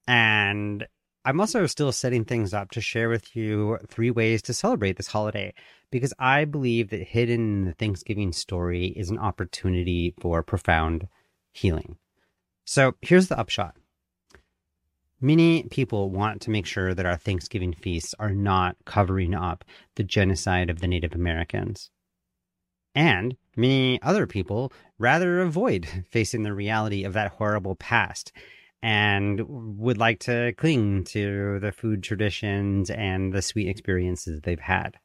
And 0.08 0.88
I'm 1.23 1.39
also 1.39 1.67
still 1.67 1.91
setting 1.91 2.25
things 2.25 2.53
up 2.53 2.71
to 2.71 2.81
share 2.81 3.07
with 3.07 3.36
you 3.36 3.77
three 3.88 4.10
ways 4.10 4.41
to 4.43 4.53
celebrate 4.53 4.97
this 4.97 5.07
holiday 5.07 5.53
because 5.91 6.13
I 6.17 6.45
believe 6.45 6.89
that 6.89 7.01
hidden 7.01 7.60
in 7.60 7.65
the 7.65 7.73
Thanksgiving 7.73 8.31
story 8.31 8.88
is 8.88 9.12
an 9.12 9.19
opportunity 9.19 10.15
for 10.19 10.41
profound 10.41 11.07
healing. 11.53 11.97
So 12.65 12.95
here's 13.01 13.27
the 13.27 13.38
upshot. 13.38 13.75
Many 15.19 15.63
people 15.63 16.10
want 16.10 16.41
to 16.41 16.49
make 16.49 16.65
sure 16.65 16.95
that 16.95 17.05
our 17.05 17.17
Thanksgiving 17.17 17.73
feasts 17.73 18.15
are 18.17 18.34
not 18.34 18.75
covering 18.86 19.36
up 19.36 19.63
the 19.95 20.03
genocide 20.03 20.71
of 20.71 20.79
the 20.79 20.88
Native 20.88 21.13
Americans. 21.13 21.91
And 22.95 23.38
many 23.55 24.01
other 24.01 24.25
people 24.25 24.73
rather 24.97 25.41
avoid 25.41 25.88
facing 26.10 26.41
the 26.41 26.53
reality 26.53 27.03
of 27.03 27.13
that 27.13 27.34
horrible 27.34 27.75
past 27.75 28.31
and 28.82 29.41
would 29.78 29.98
like 29.98 30.20
to 30.20 30.54
cling 30.58 31.04
to 31.04 31.60
the 31.60 31.72
food 31.72 32.04
traditions 32.04 32.89
and 32.89 33.34
the 33.34 33.41
sweet 33.41 33.67
experiences 33.67 34.41
they've 34.41 34.60
had. 34.60 34.98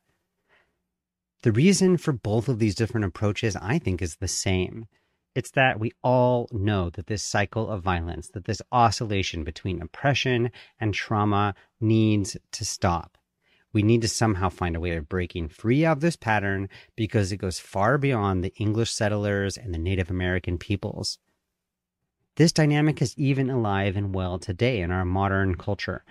The 1.42 1.52
reason 1.52 1.96
for 1.96 2.12
both 2.12 2.48
of 2.48 2.58
these 2.58 2.74
different 2.74 3.06
approaches, 3.06 3.56
I 3.56 3.78
think, 3.78 4.00
is 4.00 4.16
the 4.16 4.28
same. 4.28 4.86
It's 5.34 5.50
that 5.50 5.78
we 5.78 5.92
all 6.02 6.48
know 6.50 6.88
that 6.90 7.08
this 7.08 7.22
cycle 7.22 7.70
of 7.70 7.82
violence, 7.82 8.28
that 8.30 8.46
this 8.46 8.62
oscillation 8.72 9.44
between 9.44 9.82
oppression 9.82 10.50
and 10.80 10.94
trauma 10.94 11.54
needs 11.78 12.38
to 12.52 12.64
stop. 12.64 13.18
We 13.72 13.82
need 13.82 14.00
to 14.00 14.08
somehow 14.08 14.48
find 14.48 14.74
a 14.74 14.80
way 14.80 14.96
of 14.96 15.10
breaking 15.10 15.50
free 15.50 15.84
of 15.84 16.00
this 16.00 16.16
pattern 16.16 16.70
because 16.96 17.30
it 17.30 17.36
goes 17.36 17.58
far 17.58 17.98
beyond 17.98 18.42
the 18.42 18.54
English 18.56 18.90
settlers 18.90 19.58
and 19.58 19.74
the 19.74 19.78
Native 19.78 20.10
American 20.10 20.56
peoples. 20.56 21.18
This 22.36 22.52
dynamic 22.52 23.00
is 23.00 23.14
even 23.16 23.48
alive 23.48 23.96
and 23.96 24.14
well 24.14 24.38
today 24.38 24.80
in 24.82 24.90
our 24.90 25.06
modern 25.06 25.54
culture. 25.54 26.04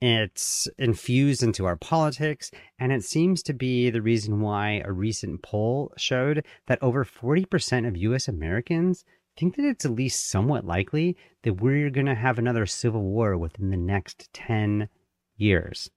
It's 0.00 0.66
infused 0.78 1.44
into 1.44 1.64
our 1.64 1.76
politics, 1.76 2.50
and 2.78 2.90
it 2.90 3.04
seems 3.04 3.40
to 3.44 3.52
be 3.52 3.88
the 3.88 4.02
reason 4.02 4.40
why 4.40 4.82
a 4.84 4.90
recent 4.90 5.42
poll 5.42 5.92
showed 5.96 6.44
that 6.66 6.82
over 6.82 7.04
40% 7.04 7.86
of 7.86 7.96
US 7.96 8.26
Americans 8.26 9.04
think 9.38 9.54
that 9.56 9.64
it's 9.64 9.84
at 9.84 9.92
least 9.92 10.28
somewhat 10.28 10.64
likely 10.64 11.16
that 11.44 11.60
we're 11.60 11.90
going 11.90 12.06
to 12.06 12.14
have 12.16 12.38
another 12.38 12.66
civil 12.66 13.02
war 13.02 13.38
within 13.38 13.70
the 13.70 13.76
next 13.76 14.28
10 14.32 14.88
years. 15.36 15.88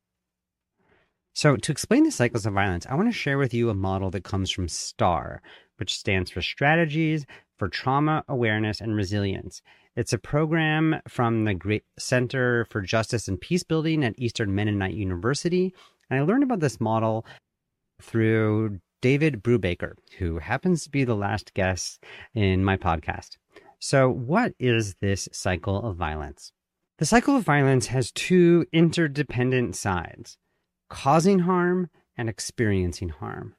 So, 1.34 1.56
to 1.56 1.72
explain 1.72 2.04
the 2.04 2.12
cycles 2.12 2.46
of 2.46 2.54
violence, 2.54 2.86
I 2.86 2.94
want 2.94 3.08
to 3.08 3.18
share 3.18 3.40
with 3.40 3.56
you 3.56 3.72
a 3.72 3.74
model 3.74 4.12
that 4.12 4.24
comes 4.24 4.52
from 4.52 4.68
STAR, 4.68 5.42
which 5.78 5.98
stands 5.98 6.30
for 6.30 6.44
Strategies 6.44 7.26
for 7.58 7.68
Trauma 7.68 8.24
Awareness 8.28 8.82
and 8.82 8.96
Resilience. 8.96 9.62
It's 9.96 10.14
a 10.14 10.18
program 10.18 11.00
from 11.08 11.46
the 11.46 11.54
Great 11.54 11.84
Center 11.98 12.66
for 12.70 12.82
Justice 12.82 13.28
and 13.28 13.40
Peace 13.40 13.64
Building 13.64 14.04
at 14.04 14.18
Eastern 14.18 14.56
Mennonite 14.56 14.96
University. 14.96 15.74
And 16.10 16.20
I 16.20 16.24
learned 16.24 16.44
about 16.44 16.60
this 16.60 16.82
model 16.82 17.26
through 18.02 18.80
David 19.02 19.44
Brubaker, 19.44 19.94
who 20.18 20.40
happens 20.40 20.84
to 20.84 20.90
be 20.90 21.04
the 21.04 21.16
last 21.16 21.54
guest 21.54 22.04
in 22.34 22.64
my 22.64 22.78
podcast. 22.78 23.38
So, 23.80 24.10
what 24.10 24.54
is 24.60 24.96
this 25.02 25.28
cycle 25.32 25.86
of 25.86 25.98
violence? 25.98 26.54
The 27.00 27.06
cycle 27.06 27.36
of 27.36 27.44
violence 27.44 27.88
has 27.88 28.12
two 28.12 28.66
interdependent 28.72 29.76
sides 29.76 30.38
causing 30.90 31.40
harm 31.40 31.90
and 32.16 32.30
experiencing 32.30 33.10
harm. 33.10 33.56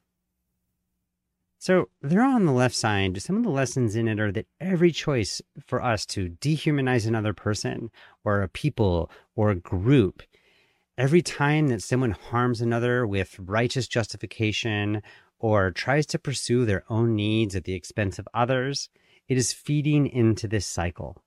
So 1.65 1.89
they're 2.01 2.23
on 2.23 2.45
the 2.45 2.51
left 2.51 2.75
side. 2.75 3.19
Some 3.21 3.37
of 3.37 3.43
the 3.43 3.49
lessons 3.49 3.95
in 3.95 4.07
it 4.07 4.19
are 4.19 4.31
that 4.31 4.45
every 4.61 4.91
choice 4.91 5.41
for 5.65 5.81
us 5.81 6.05
to 6.07 6.29
dehumanize 6.29 7.07
another 7.07 7.33
person 7.33 7.89
or 8.23 8.43
a 8.43 8.47
people 8.47 9.09
or 9.35 9.49
a 9.49 9.55
group 9.55 10.21
Every 10.97 11.21
time 11.21 11.67
that 11.67 11.83
someone 11.83 12.11
harms 12.11 12.61
another 12.61 13.05
with 13.05 13.37
righteous 13.37 13.85
justification 13.85 15.03
or 15.39 15.71
tries 15.71 16.05
to 16.07 16.19
pursue 16.19 16.63
their 16.63 16.85
own 16.89 17.15
needs 17.15 17.53
at 17.53 17.65
the 17.65 17.73
expense 17.73 18.17
of 18.17 18.29
others, 18.33 18.89
it 19.27 19.37
is 19.37 19.51
feeding 19.51 20.07
into 20.07 20.47
this 20.47 20.65
cycle. 20.65 21.21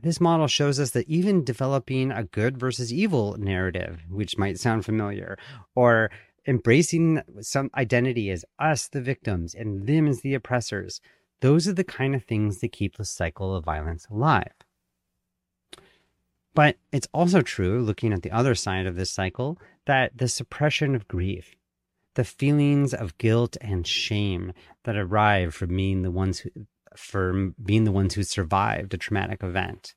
This 0.00 0.20
model 0.20 0.46
shows 0.46 0.78
us 0.78 0.90
that 0.92 1.08
even 1.08 1.42
developing 1.42 2.12
a 2.12 2.22
good 2.22 2.58
versus 2.58 2.92
evil 2.92 3.36
narrative, 3.38 4.02
which 4.08 4.38
might 4.38 4.60
sound 4.60 4.84
familiar, 4.84 5.36
or 5.74 6.10
embracing 6.46 7.22
some 7.40 7.70
identity 7.74 8.30
as 8.30 8.44
us, 8.58 8.88
the 8.88 9.00
victims, 9.00 9.54
and 9.54 9.86
them 9.86 10.06
as 10.06 10.20
the 10.20 10.34
oppressors, 10.34 11.00
those 11.40 11.66
are 11.68 11.72
the 11.72 11.84
kind 11.84 12.14
of 12.14 12.24
things 12.24 12.60
that 12.60 12.72
keep 12.72 12.96
the 12.96 13.04
cycle 13.04 13.54
of 13.54 13.64
violence 13.64 14.06
alive. 14.10 14.52
But 16.54 16.76
it's 16.92 17.08
also 17.12 17.42
true, 17.42 17.82
looking 17.82 18.12
at 18.12 18.22
the 18.22 18.30
other 18.30 18.54
side 18.54 18.86
of 18.86 18.94
this 18.94 19.10
cycle, 19.10 19.58
that 19.86 20.16
the 20.16 20.28
suppression 20.28 20.94
of 20.94 21.08
grief, 21.08 21.56
the 22.14 22.24
feelings 22.24 22.94
of 22.94 23.18
guilt 23.18 23.56
and 23.60 23.86
shame 23.86 24.52
that 24.84 24.96
arrive 24.96 25.54
from 25.54 25.76
being 25.76 26.02
the 26.02 26.12
ones 26.12 26.38
who, 26.38 26.50
for 26.96 27.52
being 27.62 27.84
the 27.84 27.92
ones 27.92 28.14
who 28.14 28.22
survived 28.22 28.94
a 28.94 28.98
traumatic 28.98 29.42
event. 29.42 29.94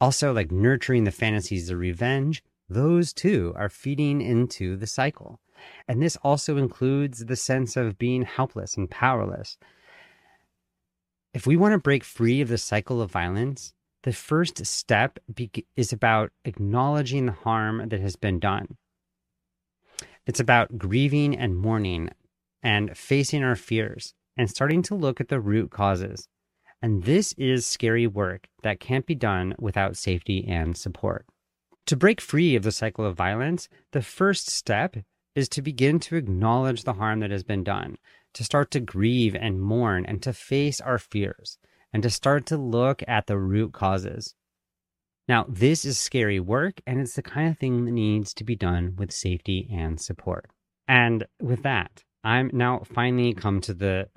Also, 0.00 0.32
like 0.32 0.52
nurturing 0.52 1.04
the 1.04 1.10
fantasies 1.10 1.70
of 1.70 1.78
revenge, 1.78 2.44
those 2.68 3.12
too 3.12 3.52
are 3.56 3.68
feeding 3.68 4.20
into 4.20 4.76
the 4.76 4.86
cycle. 4.86 5.40
And 5.88 6.02
this 6.02 6.16
also 6.22 6.56
includes 6.56 7.24
the 7.24 7.36
sense 7.36 7.76
of 7.76 7.98
being 7.98 8.22
helpless 8.22 8.76
and 8.76 8.90
powerless. 8.90 9.58
If 11.34 11.46
we 11.46 11.56
want 11.56 11.72
to 11.72 11.78
break 11.78 12.04
free 12.04 12.40
of 12.40 12.48
the 12.48 12.58
cycle 12.58 13.02
of 13.02 13.10
violence, 13.10 13.72
the 14.02 14.12
first 14.12 14.64
step 14.64 15.18
is 15.76 15.92
about 15.92 16.30
acknowledging 16.44 17.26
the 17.26 17.32
harm 17.32 17.88
that 17.88 18.00
has 18.00 18.16
been 18.16 18.38
done. 18.38 18.76
It's 20.26 20.40
about 20.40 20.78
grieving 20.78 21.36
and 21.36 21.56
mourning 21.56 22.10
and 22.62 22.96
facing 22.96 23.42
our 23.42 23.56
fears 23.56 24.14
and 24.36 24.48
starting 24.48 24.82
to 24.82 24.94
look 24.94 25.20
at 25.20 25.28
the 25.28 25.40
root 25.40 25.70
causes. 25.70 26.28
And 26.80 27.02
this 27.02 27.32
is 27.32 27.66
scary 27.66 28.06
work 28.06 28.46
that 28.62 28.78
can't 28.78 29.06
be 29.06 29.14
done 29.14 29.54
without 29.58 29.96
safety 29.96 30.46
and 30.46 30.76
support. 30.76 31.26
To 31.88 31.96
break 31.96 32.20
free 32.20 32.54
of 32.54 32.64
the 32.64 32.70
cycle 32.70 33.06
of 33.06 33.16
violence, 33.16 33.66
the 33.92 34.02
first 34.02 34.50
step 34.50 34.96
is 35.34 35.48
to 35.48 35.62
begin 35.62 35.98
to 36.00 36.16
acknowledge 36.16 36.84
the 36.84 36.92
harm 36.92 37.20
that 37.20 37.30
has 37.30 37.44
been 37.44 37.64
done, 37.64 37.96
to 38.34 38.44
start 38.44 38.70
to 38.72 38.80
grieve 38.80 39.34
and 39.34 39.62
mourn, 39.62 40.04
and 40.04 40.22
to 40.22 40.34
face 40.34 40.82
our 40.82 40.98
fears, 40.98 41.56
and 41.90 42.02
to 42.02 42.10
start 42.10 42.44
to 42.44 42.58
look 42.58 43.02
at 43.08 43.26
the 43.26 43.38
root 43.38 43.72
causes. 43.72 44.34
Now, 45.26 45.46
this 45.48 45.86
is 45.86 45.98
scary 45.98 46.38
work, 46.38 46.82
and 46.86 47.00
it's 47.00 47.14
the 47.14 47.22
kind 47.22 47.48
of 47.48 47.56
thing 47.56 47.86
that 47.86 47.92
needs 47.92 48.34
to 48.34 48.44
be 48.44 48.54
done 48.54 48.94
with 48.96 49.10
safety 49.10 49.66
and 49.72 49.98
support. 49.98 50.50
And 50.86 51.24
with 51.40 51.62
that, 51.62 52.04
I'm 52.22 52.50
now 52.52 52.82
finally 52.84 53.32
come 53.32 53.62
to 53.62 53.72
the 53.72 54.10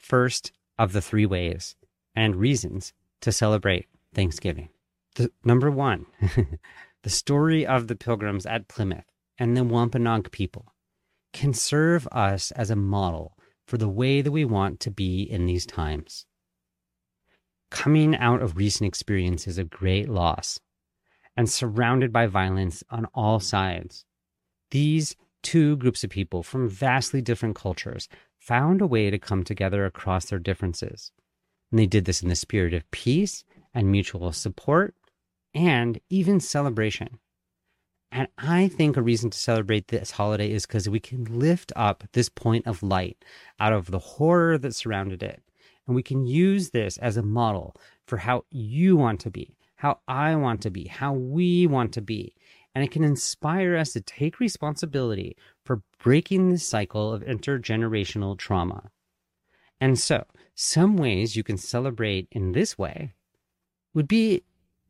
first 0.00 0.50
of 0.80 0.92
the 0.92 1.00
three 1.00 1.26
ways 1.26 1.76
and 2.16 2.34
reasons 2.34 2.92
to 3.20 3.30
celebrate 3.30 3.86
Thanksgiving. 4.12 4.70
The, 5.14 5.30
number 5.44 5.70
one, 5.70 6.06
the 7.04 7.10
story 7.10 7.66
of 7.66 7.86
the 7.86 7.94
pilgrims 7.94 8.46
at 8.46 8.66
Plymouth 8.66 9.04
and 9.38 9.54
the 9.54 9.62
Wampanoag 9.62 10.32
people 10.32 10.72
can 11.34 11.52
serve 11.52 12.08
us 12.10 12.50
as 12.52 12.70
a 12.70 12.76
model 12.76 13.36
for 13.66 13.76
the 13.76 13.88
way 13.88 14.22
that 14.22 14.32
we 14.32 14.44
want 14.44 14.80
to 14.80 14.90
be 14.90 15.22
in 15.22 15.44
these 15.44 15.66
times. 15.66 16.24
Coming 17.70 18.16
out 18.16 18.40
of 18.40 18.56
recent 18.56 18.88
experiences 18.88 19.58
of 19.58 19.68
great 19.68 20.08
loss 20.08 20.58
and 21.36 21.50
surrounded 21.50 22.10
by 22.10 22.26
violence 22.26 22.82
on 22.88 23.06
all 23.14 23.38
sides, 23.38 24.06
these 24.70 25.14
two 25.42 25.76
groups 25.76 26.04
of 26.04 26.10
people 26.10 26.42
from 26.42 26.70
vastly 26.70 27.20
different 27.20 27.54
cultures 27.54 28.08
found 28.38 28.80
a 28.80 28.86
way 28.86 29.10
to 29.10 29.18
come 29.18 29.44
together 29.44 29.84
across 29.84 30.26
their 30.26 30.38
differences. 30.38 31.12
And 31.70 31.78
they 31.78 31.86
did 31.86 32.06
this 32.06 32.22
in 32.22 32.30
the 32.30 32.34
spirit 32.34 32.72
of 32.72 32.90
peace 32.90 33.44
and 33.74 33.90
mutual 33.90 34.32
support 34.32 34.94
and 35.54 36.00
even 36.10 36.40
celebration. 36.40 37.18
And 38.10 38.28
I 38.38 38.68
think 38.68 38.96
a 38.96 39.02
reason 39.02 39.30
to 39.30 39.38
celebrate 39.38 39.88
this 39.88 40.12
holiday 40.12 40.50
is 40.52 40.66
because 40.66 40.88
we 40.88 41.00
can 41.00 41.24
lift 41.24 41.72
up 41.74 42.04
this 42.12 42.28
point 42.28 42.66
of 42.66 42.82
light 42.82 43.24
out 43.58 43.72
of 43.72 43.90
the 43.90 43.98
horror 43.98 44.56
that 44.58 44.74
surrounded 44.74 45.22
it. 45.22 45.42
And 45.86 45.96
we 45.96 46.02
can 46.02 46.24
use 46.24 46.70
this 46.70 46.96
as 46.98 47.16
a 47.16 47.22
model 47.22 47.74
for 48.06 48.18
how 48.18 48.44
you 48.50 48.96
want 48.96 49.20
to 49.20 49.30
be, 49.30 49.56
how 49.76 49.98
I 50.06 50.36
want 50.36 50.62
to 50.62 50.70
be, 50.70 50.86
how 50.86 51.12
we 51.12 51.66
want 51.66 51.92
to 51.94 52.00
be. 52.00 52.34
And 52.74 52.84
it 52.84 52.90
can 52.90 53.04
inspire 53.04 53.76
us 53.76 53.92
to 53.92 54.00
take 54.00 54.40
responsibility 54.40 55.36
for 55.64 55.82
breaking 56.02 56.50
the 56.50 56.58
cycle 56.58 57.12
of 57.12 57.22
intergenerational 57.22 58.38
trauma. 58.38 58.90
And 59.80 59.98
so, 59.98 60.24
some 60.54 60.96
ways 60.96 61.34
you 61.34 61.42
can 61.42 61.56
celebrate 61.56 62.28
in 62.30 62.52
this 62.52 62.78
way 62.78 63.12
would 63.92 64.08
be 64.08 64.44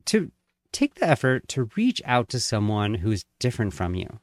to 0.05 0.31
take 0.75 0.95
the 0.95 1.07
effort 1.07 1.47
to 1.47 1.69
reach 1.77 2.01
out 2.03 2.27
to 2.29 2.39
someone 2.39 2.95
who's 2.95 3.23
different 3.39 3.73
from 3.73 3.95
you. 3.95 4.19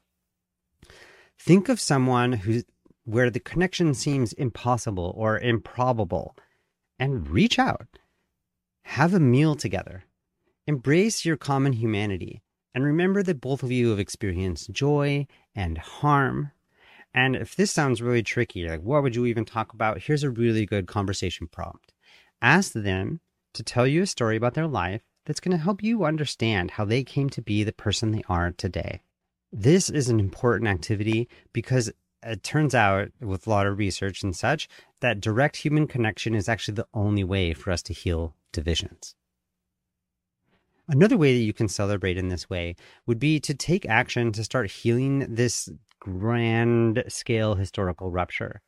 Think 1.39 1.67
of 1.67 1.79
someone 1.79 2.33
who's 2.33 2.63
where 3.05 3.31
the 3.31 3.39
connection 3.39 3.93
seems 3.93 4.33
impossible 4.33 5.13
or 5.17 5.39
improbable 5.39 6.37
and 6.99 7.27
reach 7.27 7.57
out. 7.59 7.87
Have 8.83 9.13
a 9.13 9.19
meal 9.19 9.55
together. 9.55 10.03
Embrace 10.67 11.25
your 11.25 11.35
common 11.37 11.73
humanity 11.73 12.43
and 12.75 12.83
remember 12.83 13.23
that 13.23 13.41
both 13.41 13.63
of 13.63 13.71
you 13.71 13.89
have 13.89 13.99
experienced 13.99 14.71
joy 14.71 15.25
and 15.55 15.79
harm. 15.79 16.51
And 17.15 17.35
if 17.35 17.55
this 17.55 17.71
sounds 17.71 18.01
really 18.01 18.23
tricky, 18.23 18.67
like 18.67 18.81
what 18.81 19.01
would 19.01 19.15
you 19.15 19.25
even 19.25 19.43
talk 19.43 19.73
about? 19.73 20.03
Here's 20.03 20.23
a 20.23 20.29
really 20.29 20.67
good 20.67 20.85
conversation 20.85 21.47
prompt. 21.47 21.93
Ask 22.43 22.73
them 22.73 23.21
to 23.53 23.63
tell 23.63 23.87
you 23.87 24.03
a 24.03 24.07
story 24.07 24.37
about 24.37 24.53
their 24.53 24.67
life 24.67 25.01
that's 25.25 25.39
going 25.39 25.55
to 25.55 25.63
help 25.63 25.81
you 25.83 26.05
understand 26.05 26.71
how 26.71 26.85
they 26.85 27.03
came 27.03 27.29
to 27.29 27.41
be 27.41 27.63
the 27.63 27.73
person 27.73 28.11
they 28.11 28.23
are 28.27 28.51
today. 28.51 29.01
This 29.51 29.89
is 29.89 30.09
an 30.09 30.19
important 30.19 30.69
activity 30.69 31.29
because 31.53 31.91
it 32.25 32.43
turns 32.43 32.73
out, 32.73 33.09
with 33.19 33.45
a 33.45 33.49
lot 33.49 33.67
of 33.67 33.77
research 33.77 34.23
and 34.23 34.35
such, 34.35 34.67
that 35.01 35.19
direct 35.19 35.57
human 35.57 35.87
connection 35.87 36.33
is 36.33 36.47
actually 36.47 36.75
the 36.75 36.87
only 36.93 37.23
way 37.23 37.53
for 37.53 37.71
us 37.71 37.81
to 37.83 37.93
heal 37.93 38.33
divisions. 38.51 39.15
Another 40.87 41.17
way 41.17 41.37
that 41.37 41.43
you 41.43 41.53
can 41.53 41.67
celebrate 41.67 42.17
in 42.17 42.29
this 42.29 42.49
way 42.49 42.75
would 43.05 43.19
be 43.19 43.39
to 43.41 43.53
take 43.53 43.85
action 43.85 44.31
to 44.33 44.43
start 44.43 44.69
healing 44.69 45.25
this 45.33 45.69
grand 45.99 47.03
scale 47.07 47.55
historical 47.55 48.11
rupture. 48.11 48.61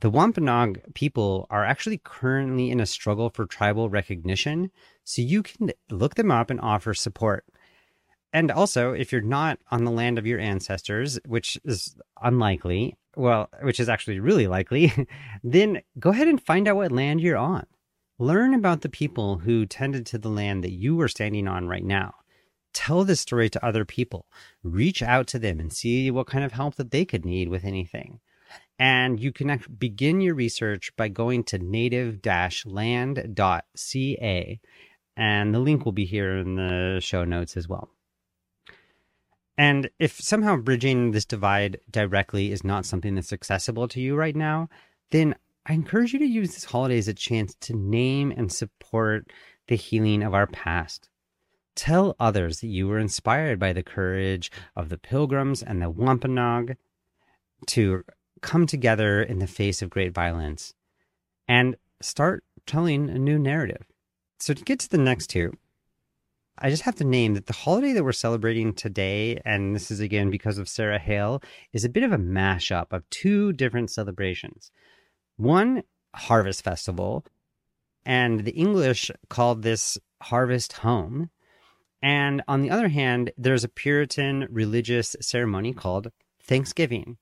The 0.00 0.10
Wampanoag 0.10 0.94
people 0.94 1.46
are 1.48 1.64
actually 1.64 1.98
currently 1.98 2.70
in 2.70 2.80
a 2.80 2.86
struggle 2.86 3.30
for 3.30 3.46
tribal 3.46 3.88
recognition, 3.88 4.70
so 5.04 5.22
you 5.22 5.42
can 5.42 5.72
look 5.90 6.16
them 6.16 6.30
up 6.30 6.50
and 6.50 6.60
offer 6.60 6.92
support. 6.92 7.44
And 8.32 8.50
also, 8.50 8.92
if 8.92 9.12
you're 9.12 9.22
not 9.22 9.58
on 9.70 9.84
the 9.84 9.90
land 9.90 10.18
of 10.18 10.26
your 10.26 10.38
ancestors, 10.38 11.18
which 11.26 11.58
is 11.64 11.96
unlikely, 12.22 12.96
well, 13.16 13.48
which 13.62 13.80
is 13.80 13.88
actually 13.88 14.20
really 14.20 14.46
likely, 14.46 14.92
then 15.42 15.80
go 15.98 16.10
ahead 16.10 16.28
and 16.28 16.42
find 16.42 16.68
out 16.68 16.76
what 16.76 16.92
land 16.92 17.22
you're 17.22 17.38
on. 17.38 17.66
Learn 18.18 18.52
about 18.52 18.82
the 18.82 18.90
people 18.90 19.38
who 19.38 19.64
tended 19.64 20.04
to 20.06 20.18
the 20.18 20.28
land 20.28 20.64
that 20.64 20.72
you 20.72 21.00
are 21.00 21.08
standing 21.08 21.48
on 21.48 21.68
right 21.68 21.84
now. 21.84 22.14
Tell 22.74 23.04
this 23.04 23.20
story 23.20 23.48
to 23.48 23.64
other 23.64 23.86
people. 23.86 24.26
Reach 24.62 25.02
out 25.02 25.26
to 25.28 25.38
them 25.38 25.58
and 25.58 25.72
see 25.72 26.10
what 26.10 26.26
kind 26.26 26.44
of 26.44 26.52
help 26.52 26.74
that 26.74 26.90
they 26.90 27.06
could 27.06 27.24
need 27.24 27.48
with 27.48 27.64
anything. 27.64 28.20
And 28.78 29.18
you 29.18 29.32
can 29.32 29.58
begin 29.78 30.20
your 30.20 30.34
research 30.34 30.94
by 30.96 31.08
going 31.08 31.44
to 31.44 31.58
native 31.58 32.20
land.ca. 32.66 34.60
And 35.16 35.54
the 35.54 35.58
link 35.58 35.84
will 35.84 35.92
be 35.92 36.04
here 36.04 36.36
in 36.36 36.56
the 36.56 37.00
show 37.00 37.24
notes 37.24 37.56
as 37.56 37.66
well. 37.68 37.88
And 39.58 39.88
if 39.98 40.20
somehow 40.20 40.56
bridging 40.56 41.12
this 41.12 41.24
divide 41.24 41.80
directly 41.90 42.52
is 42.52 42.62
not 42.62 42.84
something 42.84 43.14
that's 43.14 43.32
accessible 43.32 43.88
to 43.88 44.00
you 44.00 44.14
right 44.14 44.36
now, 44.36 44.68
then 45.10 45.34
I 45.64 45.72
encourage 45.72 46.12
you 46.12 46.18
to 46.18 46.26
use 46.26 46.54
this 46.54 46.64
holiday 46.64 46.98
as 46.98 47.08
a 47.08 47.14
chance 47.14 47.54
to 47.60 47.74
name 47.74 48.32
and 48.36 48.52
support 48.52 49.32
the 49.68 49.76
healing 49.76 50.22
of 50.22 50.34
our 50.34 50.46
past. 50.46 51.08
Tell 51.74 52.14
others 52.20 52.60
that 52.60 52.68
you 52.68 52.86
were 52.88 52.98
inspired 52.98 53.58
by 53.58 53.72
the 53.72 53.82
courage 53.82 54.50
of 54.76 54.90
the 54.90 54.98
pilgrims 54.98 55.62
and 55.62 55.80
the 55.80 55.90
Wampanoag 55.90 56.76
to 57.68 58.04
come 58.46 58.64
together 58.64 59.20
in 59.20 59.40
the 59.40 59.46
face 59.46 59.82
of 59.82 59.90
great 59.90 60.14
violence 60.14 60.72
and 61.48 61.76
start 62.00 62.44
telling 62.64 63.10
a 63.10 63.18
new 63.18 63.38
narrative. 63.38 63.84
So, 64.38 64.54
to 64.54 64.62
get 64.62 64.78
to 64.80 64.88
the 64.88 64.98
next 64.98 65.26
two, 65.26 65.52
I 66.56 66.70
just 66.70 66.84
have 66.84 66.94
to 66.96 67.04
name 67.04 67.34
that 67.34 67.46
the 67.46 67.52
holiday 67.52 67.92
that 67.92 68.04
we're 68.04 68.12
celebrating 68.12 68.72
today, 68.72 69.40
and 69.44 69.74
this 69.74 69.90
is 69.90 69.98
again 69.98 70.30
because 70.30 70.58
of 70.58 70.68
Sarah 70.68 70.98
Hale, 70.98 71.42
is 71.72 71.84
a 71.84 71.88
bit 71.88 72.04
of 72.04 72.12
a 72.12 72.18
mashup 72.18 72.92
of 72.92 73.08
two 73.10 73.52
different 73.52 73.90
celebrations. 73.90 74.70
One, 75.36 75.82
Harvest 76.14 76.62
Festival, 76.62 77.24
and 78.06 78.44
the 78.44 78.52
English 78.52 79.10
called 79.28 79.62
this 79.62 79.98
Harvest 80.22 80.74
Home. 80.74 81.30
And 82.00 82.42
on 82.46 82.62
the 82.62 82.70
other 82.70 82.88
hand, 82.88 83.32
there's 83.36 83.64
a 83.64 83.68
Puritan 83.68 84.46
religious 84.50 85.16
ceremony 85.20 85.72
called 85.72 86.12
Thanksgiving. 86.40 87.18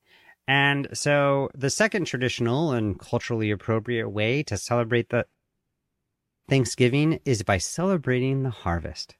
And 0.47 0.87
so 0.93 1.49
the 1.55 1.69
second 1.69 2.05
traditional 2.05 2.71
and 2.71 2.99
culturally 2.99 3.51
appropriate 3.51 4.09
way 4.09 4.43
to 4.43 4.57
celebrate 4.57 5.09
the 5.09 5.25
Thanksgiving 6.47 7.19
is 7.25 7.41
by 7.41 7.57
celebrating 7.57 8.43
the 8.43 8.51
harvest. 8.51 9.15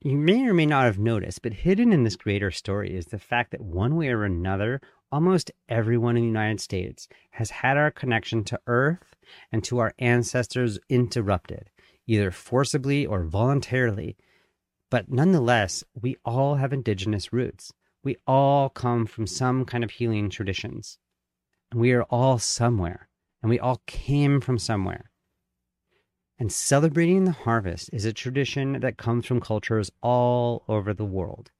You 0.00 0.16
may 0.16 0.46
or 0.46 0.54
may 0.54 0.66
not 0.66 0.84
have 0.84 1.00
noticed, 1.00 1.42
but 1.42 1.52
hidden 1.52 1.92
in 1.92 2.04
this 2.04 2.14
greater 2.14 2.52
story 2.52 2.96
is 2.96 3.06
the 3.06 3.18
fact 3.18 3.50
that 3.50 3.60
one 3.60 3.96
way 3.96 4.10
or 4.10 4.22
another, 4.22 4.80
almost 5.10 5.50
everyone 5.68 6.16
in 6.16 6.22
the 6.22 6.28
United 6.28 6.60
States 6.60 7.08
has 7.30 7.50
had 7.50 7.76
our 7.76 7.90
connection 7.90 8.44
to 8.44 8.60
Earth 8.68 9.16
and 9.50 9.64
to 9.64 9.78
our 9.78 9.92
ancestors 9.98 10.78
interrupted, 10.88 11.70
either 12.06 12.30
forcibly 12.30 13.04
or 13.04 13.24
voluntarily. 13.24 14.16
But 14.88 15.10
nonetheless, 15.10 15.82
we 16.00 16.16
all 16.24 16.54
have 16.54 16.72
indigenous 16.72 17.32
roots. 17.32 17.72
We 18.08 18.16
all 18.26 18.70
come 18.70 19.04
from 19.04 19.26
some 19.26 19.66
kind 19.66 19.84
of 19.84 19.90
healing 19.90 20.30
traditions. 20.30 20.96
We 21.74 21.92
are 21.92 22.04
all 22.04 22.38
somewhere, 22.38 23.10
and 23.42 23.50
we 23.50 23.58
all 23.58 23.82
came 23.86 24.40
from 24.40 24.58
somewhere. 24.58 25.10
And 26.38 26.50
celebrating 26.50 27.24
the 27.26 27.32
harvest 27.32 27.90
is 27.92 28.06
a 28.06 28.14
tradition 28.14 28.80
that 28.80 28.96
comes 28.96 29.26
from 29.26 29.42
cultures 29.42 29.90
all 30.02 30.64
over 30.68 30.94
the 30.94 31.04
world. 31.04 31.50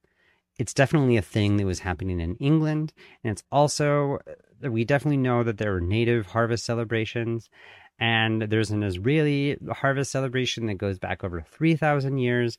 It's 0.59 0.73
definitely 0.73 1.19
a 1.19 1.21
thing 1.21 1.59
that 1.59 1.67
was 1.67 1.81
happening 1.81 2.19
in 2.19 2.37
England, 2.37 2.95
and 3.23 3.33
it's 3.33 3.45
also, 3.53 4.21
uh, 4.65 4.71
we 4.71 4.87
definitely 4.87 5.19
know 5.19 5.43
that 5.43 5.59
there 5.59 5.77
are 5.77 5.83
native 5.83 6.29
harvest 6.29 6.65
celebrations, 6.65 7.51
and 7.99 8.41
there's 8.41 8.71
an 8.71 8.83
Israeli 8.83 9.59
harvest 9.71 10.13
celebration 10.13 10.65
that 10.69 10.79
goes 10.79 10.99
back 10.99 11.23
over 11.23 11.43
3,000 11.43 12.17
years. 12.17 12.57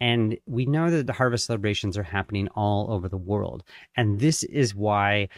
And 0.00 0.38
we 0.46 0.66
know 0.66 0.90
that 0.90 1.06
the 1.06 1.12
harvest 1.14 1.46
celebrations 1.46 1.96
are 1.96 2.02
happening 2.02 2.48
all 2.48 2.90
over 2.90 3.08
the 3.08 3.16
world. 3.16 3.64
And 3.96 4.20
this 4.20 4.42
is 4.42 4.74
why 4.74 5.28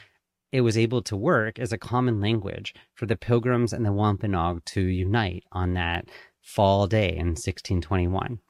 it 0.50 0.62
was 0.62 0.78
able 0.78 1.02
to 1.02 1.16
work 1.16 1.58
as 1.58 1.72
a 1.72 1.78
common 1.78 2.20
language 2.20 2.74
for 2.94 3.06
the 3.06 3.16
Pilgrims 3.16 3.72
and 3.72 3.84
the 3.84 3.92
Wampanoag 3.92 4.64
to 4.66 4.80
unite 4.80 5.44
on 5.52 5.74
that 5.74 6.08
fall 6.40 6.86
day 6.86 7.10
in 7.10 7.28
1621. 7.28 8.40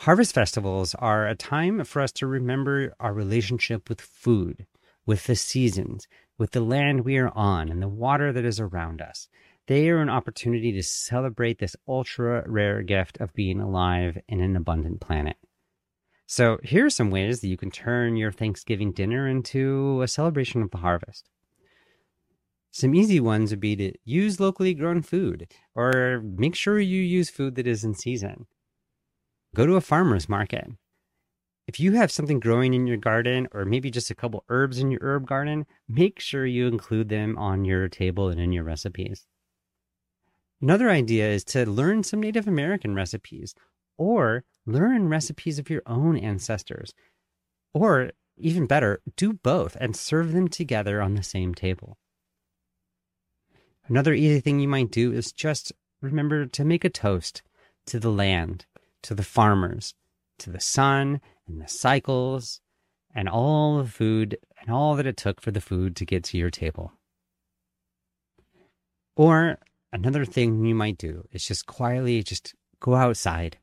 Harvest 0.00 0.34
festivals 0.34 0.94
are 0.96 1.26
a 1.26 1.34
time 1.34 1.82
for 1.84 2.02
us 2.02 2.12
to 2.12 2.26
remember 2.26 2.94
our 3.00 3.12
relationship 3.12 3.88
with 3.88 4.00
food, 4.00 4.66
with 5.06 5.24
the 5.24 5.34
seasons, 5.34 6.06
with 6.38 6.50
the 6.50 6.60
land 6.60 7.04
we 7.04 7.16
are 7.16 7.30
on, 7.30 7.70
and 7.70 7.82
the 7.82 7.88
water 7.88 8.32
that 8.32 8.44
is 8.44 8.60
around 8.60 9.00
us. 9.00 9.28
They 9.66 9.90
are 9.90 9.98
an 9.98 10.08
opportunity 10.08 10.72
to 10.72 10.82
celebrate 10.82 11.58
this 11.58 11.74
ultra 11.88 12.48
rare 12.48 12.82
gift 12.82 13.20
of 13.20 13.34
being 13.34 13.60
alive 13.60 14.18
in 14.28 14.40
an 14.40 14.54
abundant 14.54 15.00
planet. 15.00 15.36
So, 16.28 16.58
here 16.62 16.86
are 16.86 16.90
some 16.90 17.10
ways 17.10 17.40
that 17.40 17.48
you 17.48 17.56
can 17.56 17.70
turn 17.70 18.16
your 18.16 18.32
Thanksgiving 18.32 18.92
dinner 18.92 19.28
into 19.28 20.02
a 20.02 20.08
celebration 20.08 20.62
of 20.62 20.70
the 20.70 20.78
harvest. 20.78 21.28
Some 22.70 22.94
easy 22.94 23.20
ones 23.20 23.50
would 23.50 23.60
be 23.60 23.74
to 23.76 23.92
use 24.04 24.38
locally 24.38 24.74
grown 24.74 25.02
food 25.02 25.52
or 25.74 26.22
make 26.22 26.54
sure 26.54 26.78
you 26.78 27.00
use 27.00 27.30
food 27.30 27.54
that 27.54 27.66
is 27.66 27.84
in 27.84 27.94
season. 27.94 28.46
Go 29.54 29.66
to 29.66 29.76
a 29.76 29.80
farmer's 29.80 30.28
market. 30.28 30.68
If 31.66 31.80
you 31.80 31.92
have 31.92 32.12
something 32.12 32.38
growing 32.38 32.74
in 32.74 32.86
your 32.86 32.98
garden 32.98 33.48
or 33.52 33.64
maybe 33.64 33.90
just 33.90 34.10
a 34.10 34.14
couple 34.14 34.44
herbs 34.48 34.78
in 34.78 34.90
your 34.90 35.00
herb 35.02 35.26
garden, 35.26 35.66
make 35.88 36.20
sure 36.20 36.44
you 36.46 36.68
include 36.68 37.08
them 37.08 37.38
on 37.38 37.64
your 37.64 37.88
table 37.88 38.28
and 38.28 38.40
in 38.40 38.52
your 38.52 38.64
recipes. 38.64 39.26
Another 40.60 40.88
idea 40.88 41.28
is 41.28 41.44
to 41.44 41.68
learn 41.68 42.02
some 42.02 42.20
Native 42.20 42.48
American 42.48 42.94
recipes 42.94 43.54
or 43.98 44.44
learn 44.64 45.08
recipes 45.08 45.58
of 45.58 45.70
your 45.70 45.82
own 45.86 46.16
ancestors. 46.16 46.94
Or 47.74 48.10
even 48.38 48.66
better, 48.66 49.00
do 49.16 49.32
both 49.32 49.76
and 49.80 49.96
serve 49.96 50.32
them 50.32 50.48
together 50.48 51.00
on 51.00 51.14
the 51.14 51.22
same 51.22 51.54
table. 51.54 51.98
Another 53.88 54.14
easy 54.14 54.40
thing 54.40 54.58
you 54.58 54.68
might 54.68 54.90
do 54.90 55.12
is 55.12 55.32
just 55.32 55.72
remember 56.00 56.46
to 56.46 56.64
make 56.64 56.84
a 56.84 56.90
toast 56.90 57.42
to 57.86 58.00
the 58.00 58.10
land, 58.10 58.66
to 59.02 59.14
the 59.14 59.22
farmers, 59.22 59.94
to 60.38 60.50
the 60.50 60.60
sun 60.60 61.20
and 61.46 61.60
the 61.60 61.68
cycles 61.68 62.60
and 63.14 63.28
all 63.28 63.78
the 63.78 63.88
food 63.88 64.38
and 64.60 64.70
all 64.70 64.96
that 64.96 65.06
it 65.06 65.16
took 65.16 65.40
for 65.40 65.50
the 65.50 65.60
food 65.60 65.96
to 65.96 66.04
get 66.04 66.24
to 66.24 66.38
your 66.38 66.50
table. 66.50 66.92
Or 69.16 69.58
another 69.96 70.26
thing 70.26 70.64
you 70.64 70.74
might 70.74 70.98
do 70.98 71.26
is 71.32 71.46
just 71.46 71.66
quietly 71.66 72.22
just 72.22 72.54
go 72.80 72.94
outside 72.94 73.56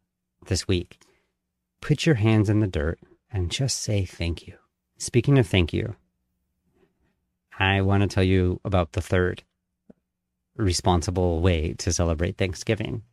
this 0.48 0.68
week. 0.68 1.00
Put 1.80 2.06
your 2.06 2.16
hands 2.16 2.50
in 2.50 2.60
the 2.60 2.68
dirt 2.68 3.00
and 3.32 3.52
just 3.52 3.82
say 3.82 4.04
thank 4.04 4.48
you. 4.48 4.58
Speaking 4.98 5.38
of 5.38 5.48
thank 5.48 5.74
you, 5.74 5.96
I 7.60 7.82
want 7.82 8.02
to 8.02 8.08
tell 8.08 8.24
you 8.24 8.60
about 8.66 8.94
the 8.94 9.02
third 9.02 9.44
responsible 10.56 11.40
way 11.40 11.74
to 11.78 11.94
celebrate 11.94 12.38
Thanksgiving. 12.38 13.04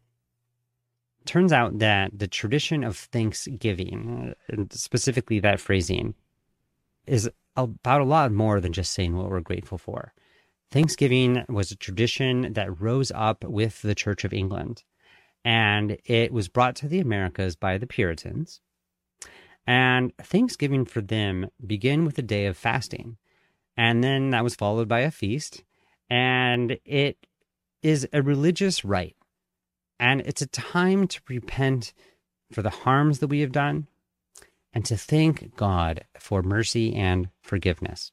Turns 1.26 1.52
out 1.52 1.78
that 1.78 2.18
the 2.18 2.26
tradition 2.26 2.82
of 2.82 2.96
Thanksgiving, 2.96 4.34
specifically 4.70 5.40
that 5.40 5.60
phrasing, 5.60 6.14
is 7.06 7.28
about 7.54 8.00
a 8.00 8.04
lot 8.04 8.32
more 8.32 8.60
than 8.60 8.72
just 8.72 8.92
saying 8.94 9.14
what 9.14 9.28
we're 9.28 9.40
grateful 9.40 9.76
for. 9.76 10.14
Thanksgiving 10.70 11.44
was 11.48 11.70
a 11.70 11.76
tradition 11.76 12.52
that 12.52 12.80
rose 12.80 13.10
up 13.14 13.44
with 13.44 13.82
the 13.82 13.94
Church 13.94 14.24
of 14.24 14.32
England 14.32 14.84
and 15.44 15.96
it 16.04 16.32
was 16.32 16.48
brought 16.48 16.76
to 16.76 16.88
the 16.88 17.00
Americas 17.00 17.56
by 17.56 17.78
the 17.78 17.86
Puritans. 17.86 18.60
And 19.66 20.16
Thanksgiving 20.18 20.84
for 20.84 21.00
them 21.00 21.50
began 21.64 22.04
with 22.04 22.18
a 22.18 22.22
day 22.22 22.46
of 22.46 22.56
fasting, 22.56 23.16
and 23.76 24.02
then 24.02 24.30
that 24.30 24.44
was 24.44 24.54
followed 24.54 24.88
by 24.88 25.00
a 25.00 25.10
feast, 25.10 25.62
and 26.08 26.78
it 26.84 27.18
is 27.82 28.08
a 28.12 28.22
religious 28.22 28.84
rite, 28.84 29.16
and 29.98 30.20
it's 30.22 30.42
a 30.42 30.46
time 30.46 31.06
to 31.08 31.20
repent 31.28 31.92
for 32.52 32.62
the 32.62 32.70
harms 32.70 33.20
that 33.20 33.28
we 33.28 33.40
have 33.40 33.52
done 33.52 33.86
and 34.72 34.84
to 34.84 34.96
thank 34.96 35.56
God 35.56 36.04
for 36.18 36.42
mercy 36.42 36.94
and 36.94 37.28
forgiveness. 37.42 38.12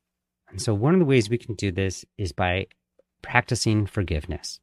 And 0.49 0.61
so, 0.61 0.73
one 0.73 0.93
of 0.93 0.99
the 0.99 1.05
ways 1.05 1.29
we 1.29 1.37
can 1.37 1.55
do 1.55 1.71
this 1.71 2.05
is 2.17 2.31
by 2.31 2.67
practicing 3.21 3.85
forgiveness. 3.85 4.59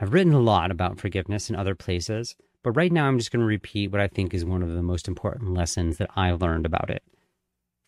I've 0.00 0.12
written 0.12 0.32
a 0.32 0.40
lot 0.40 0.70
about 0.70 0.98
forgiveness 0.98 1.50
in 1.50 1.56
other 1.56 1.74
places, 1.74 2.36
but 2.62 2.72
right 2.72 2.90
now 2.90 3.06
I'm 3.06 3.18
just 3.18 3.30
going 3.30 3.40
to 3.40 3.46
repeat 3.46 3.92
what 3.92 4.00
I 4.00 4.08
think 4.08 4.32
is 4.32 4.44
one 4.44 4.62
of 4.62 4.72
the 4.72 4.82
most 4.82 5.06
important 5.06 5.54
lessons 5.54 5.98
that 5.98 6.10
I 6.16 6.32
learned 6.32 6.66
about 6.66 6.90
it. 6.90 7.02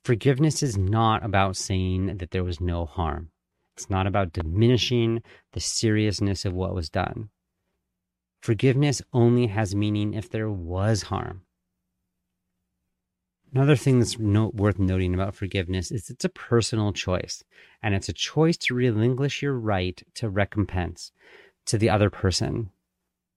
Forgiveness 0.04 0.62
is 0.62 0.76
not 0.76 1.24
about 1.24 1.56
saying 1.56 2.18
that 2.18 2.30
there 2.30 2.44
was 2.44 2.60
no 2.60 2.84
harm. 2.84 3.30
It's 3.76 3.90
not 3.90 4.06
about 4.06 4.32
diminishing 4.32 5.22
the 5.52 5.60
seriousness 5.60 6.44
of 6.44 6.54
what 6.54 6.74
was 6.74 6.88
done. 6.88 7.30
Forgiveness 8.40 9.02
only 9.12 9.48
has 9.48 9.74
meaning 9.74 10.14
if 10.14 10.30
there 10.30 10.50
was 10.50 11.02
harm. 11.02 11.42
Another 13.56 13.74
thing 13.74 14.00
that's 14.00 14.18
no, 14.18 14.50
worth 14.52 14.78
noting 14.78 15.14
about 15.14 15.34
forgiveness 15.34 15.90
is 15.90 16.10
it's 16.10 16.26
a 16.26 16.28
personal 16.28 16.92
choice, 16.92 17.42
and 17.82 17.94
it's 17.94 18.10
a 18.10 18.12
choice 18.12 18.58
to 18.58 18.74
relinquish 18.74 19.40
your 19.40 19.54
right 19.54 20.02
to 20.16 20.28
recompense 20.28 21.10
to 21.64 21.78
the 21.78 21.88
other 21.88 22.10
person. 22.10 22.68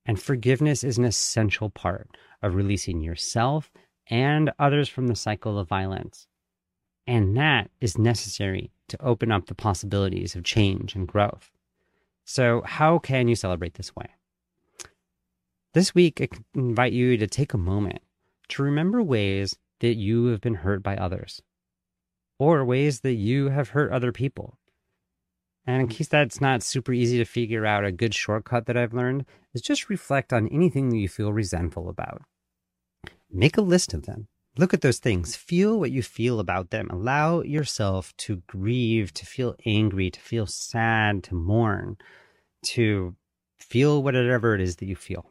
And 0.05 0.21
forgiveness 0.21 0.83
is 0.83 0.97
an 0.97 1.05
essential 1.05 1.69
part 1.69 2.09
of 2.41 2.55
releasing 2.55 2.99
yourself 2.99 3.71
and 4.07 4.51
others 4.59 4.89
from 4.89 5.07
the 5.07 5.15
cycle 5.15 5.57
of 5.57 5.69
violence. 5.69 6.27
And 7.07 7.37
that 7.37 7.71
is 7.79 7.97
necessary 7.97 8.71
to 8.89 9.01
open 9.01 9.31
up 9.31 9.45
the 9.45 9.55
possibilities 9.55 10.35
of 10.35 10.43
change 10.43 10.95
and 10.95 11.07
growth. 11.07 11.49
So, 12.25 12.61
how 12.65 12.99
can 12.99 13.29
you 13.29 13.37
celebrate 13.37 13.75
this 13.75 13.95
way? 13.95 14.09
This 15.73 15.95
week, 15.95 16.19
I 16.19 16.27
invite 16.55 16.91
you 16.91 17.15
to 17.15 17.25
take 17.25 17.53
a 17.53 17.57
moment 17.57 18.01
to 18.49 18.63
remember 18.63 19.01
ways 19.01 19.55
that 19.79 19.95
you 19.95 20.25
have 20.27 20.41
been 20.41 20.55
hurt 20.55 20.83
by 20.83 20.95
others, 20.95 21.41
or 22.37 22.65
ways 22.65 23.01
that 23.01 23.13
you 23.13 23.49
have 23.49 23.69
hurt 23.69 23.91
other 23.91 24.11
people. 24.11 24.57
And 25.65 25.81
in 25.81 25.87
mm-hmm. 25.87 25.97
case 25.97 26.07
that's 26.07 26.41
not 26.41 26.63
super 26.63 26.93
easy 26.93 27.17
to 27.17 27.25
figure 27.25 27.65
out, 27.65 27.85
a 27.85 27.91
good 27.91 28.13
shortcut 28.13 28.65
that 28.65 28.77
I've 28.77 28.93
learned 28.93 29.25
is 29.53 29.61
just 29.61 29.89
reflect 29.89 30.33
on 30.33 30.47
anything 30.47 30.89
that 30.89 30.97
you 30.97 31.07
feel 31.07 31.33
resentful 31.33 31.89
about. 31.89 32.21
Make 33.31 33.57
a 33.57 33.61
list 33.61 33.93
of 33.93 34.05
them. 34.05 34.27
Look 34.57 34.73
at 34.73 34.81
those 34.81 34.97
things. 34.99 35.35
Feel 35.35 35.79
what 35.79 35.91
you 35.91 36.01
feel 36.01 36.39
about 36.39 36.71
them. 36.71 36.89
Allow 36.89 37.43
yourself 37.43 38.13
to 38.17 38.41
grieve, 38.47 39.13
to 39.13 39.25
feel 39.25 39.55
angry, 39.65 40.09
to 40.09 40.19
feel 40.19 40.47
sad, 40.47 41.23
to 41.25 41.35
mourn, 41.35 41.97
to 42.63 43.15
feel 43.59 44.01
whatever 44.01 44.55
it 44.55 44.61
is 44.61 44.77
that 44.77 44.87
you 44.87 44.95
feel. 44.95 45.29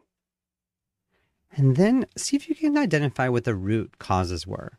And 1.57 1.77
then 1.77 2.07
see 2.17 2.37
if 2.37 2.49
you 2.49 2.55
can 2.55 2.77
identify 2.77 3.29
what 3.29 3.45
the 3.45 3.55
root 3.55 3.99
causes 3.99 4.47
were. 4.47 4.79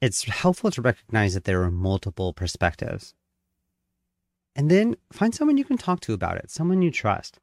It's 0.00 0.24
helpful 0.24 0.70
to 0.72 0.82
recognize 0.82 1.34
that 1.34 1.44
there 1.44 1.62
are 1.62 1.70
multiple 1.70 2.32
perspectives. 2.32 3.14
And 4.54 4.70
then 4.70 4.96
find 5.12 5.34
someone 5.34 5.56
you 5.56 5.64
can 5.64 5.78
talk 5.78 6.00
to 6.00 6.12
about 6.12 6.36
it, 6.36 6.50
someone 6.50 6.82
you 6.82 6.90
trust. 6.90 7.40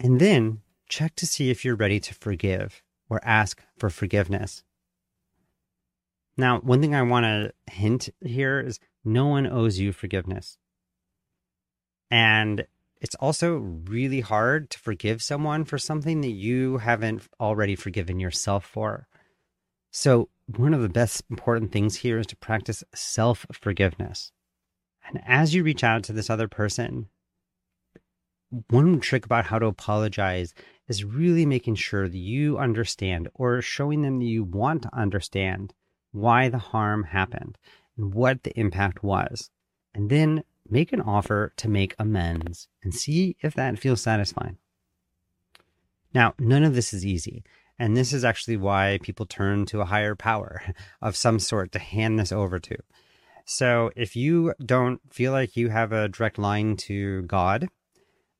And 0.00 0.20
then 0.20 0.60
check 0.88 1.14
to 1.16 1.26
see 1.26 1.50
if 1.50 1.64
you're 1.64 1.76
ready 1.76 2.00
to 2.00 2.14
forgive 2.14 2.82
or 3.08 3.20
ask 3.24 3.62
for 3.78 3.90
forgiveness. 3.90 4.62
Now, 6.36 6.58
one 6.60 6.80
thing 6.80 6.94
I 6.94 7.02
want 7.02 7.24
to 7.24 7.52
hint 7.72 8.10
here 8.20 8.60
is 8.60 8.80
no 9.04 9.26
one 9.26 9.46
owes 9.46 9.78
you 9.78 9.92
forgiveness. 9.92 10.58
And 12.10 12.66
it's 13.04 13.14
also 13.16 13.56
really 13.86 14.22
hard 14.22 14.70
to 14.70 14.78
forgive 14.78 15.22
someone 15.22 15.66
for 15.66 15.76
something 15.76 16.22
that 16.22 16.30
you 16.30 16.78
haven't 16.78 17.28
already 17.38 17.76
forgiven 17.76 18.18
yourself 18.18 18.64
for. 18.64 19.06
So, 19.90 20.30
one 20.56 20.72
of 20.72 20.80
the 20.80 20.88
best 20.88 21.22
important 21.28 21.70
things 21.70 21.96
here 21.96 22.18
is 22.18 22.26
to 22.28 22.36
practice 22.36 22.82
self 22.94 23.44
forgiveness. 23.52 24.32
And 25.06 25.20
as 25.26 25.54
you 25.54 25.62
reach 25.62 25.84
out 25.84 26.02
to 26.04 26.14
this 26.14 26.30
other 26.30 26.48
person, 26.48 27.10
one 28.70 29.00
trick 29.00 29.26
about 29.26 29.44
how 29.44 29.58
to 29.58 29.66
apologize 29.66 30.54
is 30.88 31.04
really 31.04 31.44
making 31.44 31.74
sure 31.74 32.08
that 32.08 32.16
you 32.16 32.56
understand 32.56 33.28
or 33.34 33.60
showing 33.60 34.00
them 34.00 34.18
that 34.18 34.24
you 34.24 34.44
want 34.44 34.80
to 34.84 34.96
understand 34.96 35.74
why 36.12 36.48
the 36.48 36.56
harm 36.56 37.04
happened 37.04 37.58
and 37.98 38.14
what 38.14 38.44
the 38.44 38.58
impact 38.58 39.04
was. 39.04 39.50
And 39.94 40.08
then 40.08 40.42
make 40.68 40.92
an 40.92 41.00
offer 41.00 41.52
to 41.56 41.68
make 41.68 41.94
amends 41.98 42.68
and 42.82 42.94
see 42.94 43.36
if 43.42 43.54
that 43.54 43.78
feels 43.78 44.00
satisfying. 44.00 44.58
Now, 46.14 46.34
none 46.38 46.62
of 46.62 46.74
this 46.74 46.92
is 46.92 47.04
easy. 47.04 47.44
And 47.78 47.96
this 47.96 48.12
is 48.12 48.24
actually 48.24 48.56
why 48.56 49.00
people 49.02 49.26
turn 49.26 49.66
to 49.66 49.80
a 49.80 49.86
higher 49.86 50.14
power 50.14 50.62
of 51.02 51.16
some 51.16 51.38
sort 51.38 51.72
to 51.72 51.78
hand 51.78 52.18
this 52.18 52.32
over 52.32 52.58
to. 52.60 52.76
So 53.44 53.90
if 53.94 54.16
you 54.16 54.54
don't 54.64 55.00
feel 55.12 55.32
like 55.32 55.56
you 55.56 55.68
have 55.68 55.92
a 55.92 56.08
direct 56.08 56.38
line 56.38 56.76
to 56.76 57.22
God, 57.22 57.68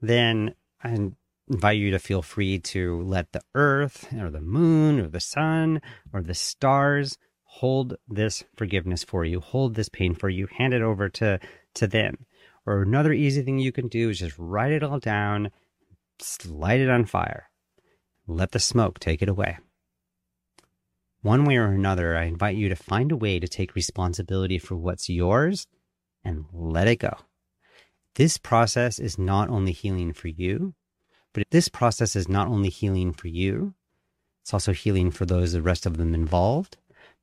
then 0.01 0.55
I 0.83 1.11
invite 1.51 1.79
you 1.79 1.91
to 1.91 1.99
feel 1.99 2.23
free 2.23 2.59
to 2.59 3.03
let 3.03 3.33
the 3.33 3.43
earth 3.55 4.13
or 4.15 4.31
the 4.31 4.41
moon 4.41 4.99
or 5.01 5.09
the 5.09 5.21
sun 5.21 5.83
or 6.13 6.23
the 6.23 6.35
stars 6.35 7.19
hold 7.45 7.97
this 8.09 8.45
forgiveness 8.57 9.05
for 9.05 9.25
you, 9.25 9.41
hold 9.41 9.75
this 9.75 9.89
pain 9.89 10.15
for 10.15 10.29
you, 10.29 10.49
hand 10.57 10.73
it 10.73 10.83
over 10.83 11.09
to, 11.09 11.39
to 11.75 11.87
them. 11.87 12.27
Or 12.67 12.83
another 12.83 13.13
easy 13.13 13.43
thing 13.43 13.59
you 13.59 13.73
can 13.73 13.89
do 13.89 14.11
is 14.11 14.21
just 14.21 14.39
write 14.39 14.73
it 14.73 14.83
all 14.83 14.99
down, 14.99 15.51
light 16.47 16.81
it 16.81 16.89
on 16.89 17.05
fire, 17.05 17.51
let 18.27 18.53
the 18.53 18.59
smoke 18.59 18.99
take 18.99 19.21
it 19.21 19.29
away. 19.29 19.59
One 21.21 21.45
way 21.45 21.57
or 21.57 21.73
another, 21.73 22.17
I 22.17 22.25
invite 22.25 22.57
you 22.57 22.69
to 22.69 22.77
find 22.77 23.11
a 23.11 23.17
way 23.17 23.39
to 23.39 23.49
take 23.49 23.75
responsibility 23.75 24.59
for 24.59 24.77
what's 24.77 25.09
yours 25.09 25.67
and 26.23 26.45
let 26.53 26.89
it 26.89 26.97
go. 26.97 27.17
This 28.15 28.39
process 28.39 28.99
is 28.99 29.19
not 29.19 29.49
only 29.49 29.73
healing 29.73 30.13
for 30.13 30.29
you, 30.29 30.75
but 31.33 31.45
this 31.51 31.69
process 31.69 32.15
is 32.15 32.29
not 32.29 32.49
only 32.49 32.69
healing 32.69 33.13
for 33.13 33.29
you, 33.29 33.75
it's 34.43 34.53
also 34.53 34.73
healing 34.73 35.11
for 35.11 35.25
those, 35.25 35.53
the 35.53 35.63
rest 35.63 35.87
of 35.87 35.97
them 35.97 36.15
involved. 36.15 36.77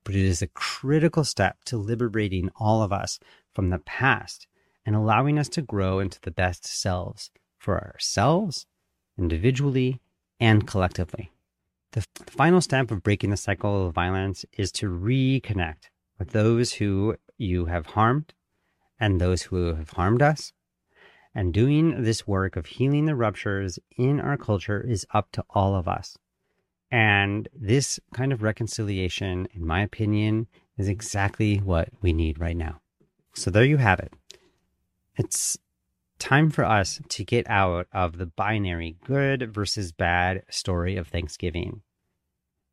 But 0.03 0.15
it 0.15 0.25
is 0.25 0.41
a 0.41 0.47
critical 0.47 1.23
step 1.23 1.63
to 1.65 1.77
liberating 1.77 2.49
all 2.55 2.81
of 2.81 2.91
us 2.91 3.19
from 3.53 3.69
the 3.69 3.79
past 3.79 4.47
and 4.85 4.95
allowing 4.95 5.37
us 5.37 5.49
to 5.49 5.61
grow 5.61 5.99
into 5.99 6.19
the 6.21 6.31
best 6.31 6.65
selves 6.65 7.29
for 7.57 7.79
ourselves, 7.79 8.65
individually, 9.17 10.01
and 10.39 10.65
collectively. 10.65 11.31
The 11.91 12.05
final 12.25 12.61
step 12.61 12.89
of 12.89 13.03
breaking 13.03 13.29
the 13.29 13.37
cycle 13.37 13.87
of 13.87 13.93
violence 13.93 14.45
is 14.57 14.71
to 14.73 14.89
reconnect 14.89 15.89
with 16.17 16.29
those 16.29 16.73
who 16.73 17.17
you 17.37 17.65
have 17.65 17.87
harmed 17.87 18.33
and 18.99 19.19
those 19.19 19.43
who 19.43 19.73
have 19.73 19.91
harmed 19.91 20.21
us. 20.21 20.53
And 21.33 21.53
doing 21.53 22.03
this 22.03 22.27
work 22.27 22.55
of 22.55 22.65
healing 22.65 23.05
the 23.05 23.15
ruptures 23.15 23.79
in 23.97 24.19
our 24.19 24.37
culture 24.37 24.81
is 24.81 25.05
up 25.13 25.31
to 25.33 25.45
all 25.49 25.75
of 25.75 25.87
us. 25.87 26.17
And 26.91 27.47
this 27.53 27.99
kind 28.13 28.33
of 28.33 28.43
reconciliation, 28.43 29.47
in 29.53 29.65
my 29.65 29.81
opinion, 29.81 30.47
is 30.77 30.89
exactly 30.89 31.57
what 31.57 31.89
we 32.01 32.11
need 32.11 32.39
right 32.39 32.57
now. 32.57 32.80
So 33.33 33.49
there 33.49 33.63
you 33.63 33.77
have 33.77 33.99
it. 33.99 34.13
It's 35.15 35.57
time 36.19 36.49
for 36.49 36.63
us 36.63 37.01
to 37.09 37.23
get 37.23 37.49
out 37.49 37.87
of 37.91 38.17
the 38.17 38.25
binary 38.25 38.97
good 39.03 39.53
versus 39.53 39.91
bad 39.91 40.43
story 40.49 40.95
of 40.97 41.07
Thanksgiving. 41.07 41.81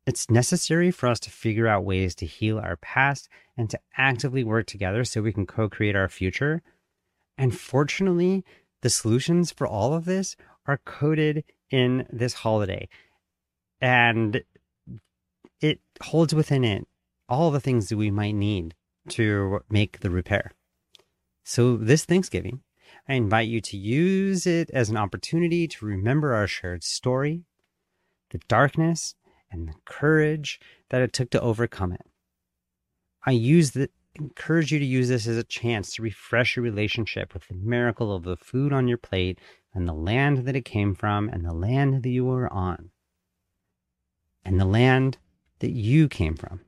It's 0.05 0.29
necessary 0.29 0.91
for 0.91 1.07
us 1.07 1.19
to 1.21 1.31
figure 1.31 1.67
out 1.67 1.83
ways 1.83 2.15
to 2.15 2.25
heal 2.25 2.57
our 2.57 2.77
past 2.77 3.29
and 3.57 3.69
to 3.69 3.79
actively 3.97 4.43
work 4.43 4.65
together 4.67 5.03
so 5.03 5.21
we 5.21 5.33
can 5.33 5.45
co 5.45 5.69
create 5.69 5.95
our 5.95 6.07
future. 6.07 6.61
And 7.37 7.57
fortunately, 7.57 8.43
the 8.81 8.89
solutions 8.89 9.51
for 9.51 9.67
all 9.67 9.93
of 9.93 10.05
this 10.05 10.35
are 10.65 10.81
coded 10.85 11.43
in 11.69 12.05
this 12.11 12.33
holiday. 12.33 12.87
And 13.81 14.43
it 15.61 15.79
holds 16.01 16.33
within 16.33 16.63
it 16.63 16.87
all 17.27 17.51
the 17.51 17.59
things 17.59 17.89
that 17.89 17.97
we 17.97 18.11
might 18.11 18.35
need 18.35 18.75
to 19.09 19.61
make 19.69 19.99
the 19.99 20.09
repair. 20.09 20.51
So, 21.43 21.77
this 21.77 22.05
Thanksgiving, 22.05 22.61
I 23.07 23.13
invite 23.13 23.47
you 23.47 23.61
to 23.61 23.77
use 23.77 24.45
it 24.45 24.69
as 24.71 24.89
an 24.89 24.97
opportunity 24.97 25.67
to 25.67 25.85
remember 25.85 26.33
our 26.33 26.47
shared 26.47 26.83
story, 26.83 27.43
the 28.29 28.39
darkness, 28.47 29.15
and 29.51 29.67
the 29.67 29.73
courage 29.85 30.59
that 30.89 31.01
it 31.01 31.13
took 31.13 31.29
to 31.31 31.41
overcome 31.41 31.93
it. 31.93 32.05
I 33.25 33.31
use 33.31 33.71
the 33.71 33.89
encourage 34.15 34.71
you 34.71 34.79
to 34.79 34.85
use 34.85 35.09
this 35.09 35.27
as 35.27 35.37
a 35.37 35.43
chance 35.43 35.93
to 35.93 36.01
refresh 36.01 36.55
your 36.55 36.63
relationship 36.63 37.33
with 37.33 37.47
the 37.47 37.55
miracle 37.55 38.13
of 38.13 38.23
the 38.23 38.35
food 38.35 38.73
on 38.73 38.87
your 38.87 38.97
plate 38.97 39.39
and 39.73 39.87
the 39.87 39.93
land 39.93 40.39
that 40.39 40.55
it 40.55 40.65
came 40.65 40.95
from 40.95 41.29
and 41.29 41.45
the 41.45 41.53
land 41.53 42.03
that 42.03 42.09
you 42.09 42.25
were 42.25 42.51
on 42.51 42.89
and 44.43 44.59
the 44.59 44.65
land 44.65 45.17
that 45.59 45.71
you 45.71 46.07
came 46.07 46.35
from. 46.35 46.61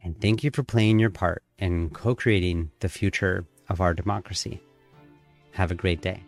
and 0.02 0.20
thank 0.20 0.44
you 0.44 0.52
for 0.52 0.64
playing 0.64 1.00
your 1.00 1.10
part 1.10 1.44
in 1.58 1.90
co 1.90 2.16
creating 2.16 2.72
the 2.80 2.90
future 2.90 3.46
of 3.68 3.82
our 3.82 3.94
democracy. 3.94 4.62
Have 5.52 5.72
a 5.72 5.76
great 5.76 6.02
day. 6.02 6.24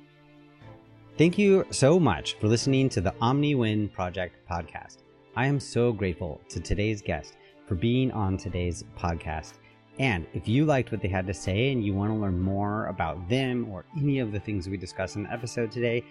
Thank 1.21 1.37
you 1.37 1.69
so 1.69 1.99
much 1.99 2.33
for 2.39 2.47
listening 2.47 2.89
to 2.89 2.99
the 2.99 3.11
OmniWin 3.21 3.93
Project 3.93 4.37
podcast. 4.49 5.03
I 5.35 5.45
am 5.45 5.59
so 5.59 5.93
grateful 5.93 6.41
to 6.49 6.59
today's 6.59 6.99
guest 6.99 7.37
for 7.67 7.75
being 7.75 8.11
on 8.11 8.37
today's 8.37 8.83
podcast. 8.97 9.59
And 9.99 10.25
if 10.33 10.47
you 10.47 10.65
liked 10.65 10.91
what 10.91 10.99
they 10.99 11.09
had 11.09 11.27
to 11.27 11.33
say 11.35 11.71
and 11.71 11.85
you 11.85 11.93
want 11.93 12.11
to 12.11 12.17
learn 12.17 12.39
more 12.39 12.87
about 12.87 13.29
them 13.29 13.69
or 13.69 13.85
any 13.95 14.17
of 14.17 14.31
the 14.31 14.39
things 14.39 14.67
we 14.67 14.77
discussed 14.77 15.15
in 15.15 15.25
the 15.25 15.31
episode 15.31 15.71
today, 15.71 16.03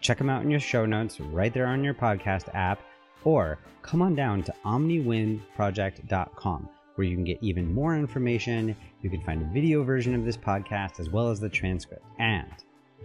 check 0.00 0.18
them 0.18 0.28
out 0.28 0.42
in 0.42 0.50
your 0.50 0.58
show 0.58 0.84
notes 0.84 1.20
right 1.20 1.54
there 1.54 1.68
on 1.68 1.84
your 1.84 1.94
podcast 1.94 2.52
app 2.52 2.82
or 3.22 3.60
come 3.82 4.02
on 4.02 4.16
down 4.16 4.42
to 4.42 4.52
omniwinproject.com 4.64 6.68
where 6.96 7.06
you 7.06 7.14
can 7.14 7.24
get 7.24 7.38
even 7.40 7.72
more 7.72 7.94
information. 7.94 8.74
You 9.02 9.10
can 9.10 9.20
find 9.20 9.40
a 9.40 9.54
video 9.54 9.84
version 9.84 10.16
of 10.16 10.24
this 10.24 10.36
podcast 10.36 10.98
as 10.98 11.10
well 11.10 11.30
as 11.30 11.38
the 11.38 11.48
transcript. 11.48 12.04
And 12.18 12.50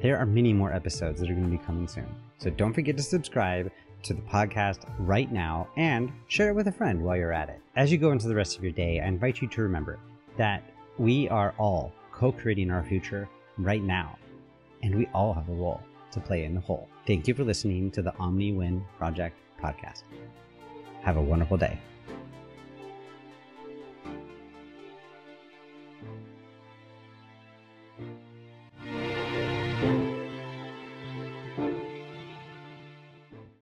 there 0.02 0.18
are 0.18 0.26
many 0.26 0.54
more 0.54 0.74
episodes 0.74 1.20
that 1.20 1.30
are 1.30 1.34
going 1.34 1.50
to 1.50 1.58
be 1.58 1.64
coming 1.64 1.88
soon. 1.88 2.08
So 2.38 2.50
don't 2.50 2.74
forget 2.74 2.98
to 2.98 3.04
subscribe 3.04 3.72
to 4.04 4.14
the 4.14 4.22
podcast 4.22 4.86
right 5.00 5.32
now 5.32 5.68
and 5.78 6.12
share 6.28 6.50
it 6.50 6.56
with 6.56 6.68
a 6.68 6.72
friend 6.72 7.02
while 7.02 7.16
you're 7.16 7.32
at 7.32 7.50
it. 7.50 7.62
As 7.76 7.92
you 7.92 7.98
go 7.98 8.12
into 8.12 8.28
the 8.28 8.36
rest 8.36 8.58
of 8.58 8.64
your 8.64 8.74
day, 8.74 9.00
I 9.00 9.08
invite 9.08 9.42
you 9.42 9.48
to 9.48 9.62
remember 9.62 10.00
that 10.38 10.64
we 10.98 11.30
are 11.30 11.54
all 11.58 11.94
co 12.12 12.32
creating 12.32 12.70
our 12.70 12.84
future 12.84 13.30
right 13.58 13.84
now, 13.84 14.18
and 14.82 14.96
we 14.96 15.08
all 15.14 15.34
have 15.34 15.50
a 15.50 15.54
role 15.54 15.82
to 16.12 16.20
play 16.20 16.44
in 16.44 16.54
the 16.54 16.62
whole. 16.62 16.88
Thank 17.08 17.28
you 17.28 17.34
for 17.34 17.44
listening 17.44 17.92
to 17.92 18.02
the 18.02 18.16
Omni 18.18 18.54
Win 18.54 18.86
Project 18.98 19.36
podcast. 19.62 20.04
Have 21.02 21.18
a 21.18 21.22
wonderful 21.22 21.58
day. 21.58 21.80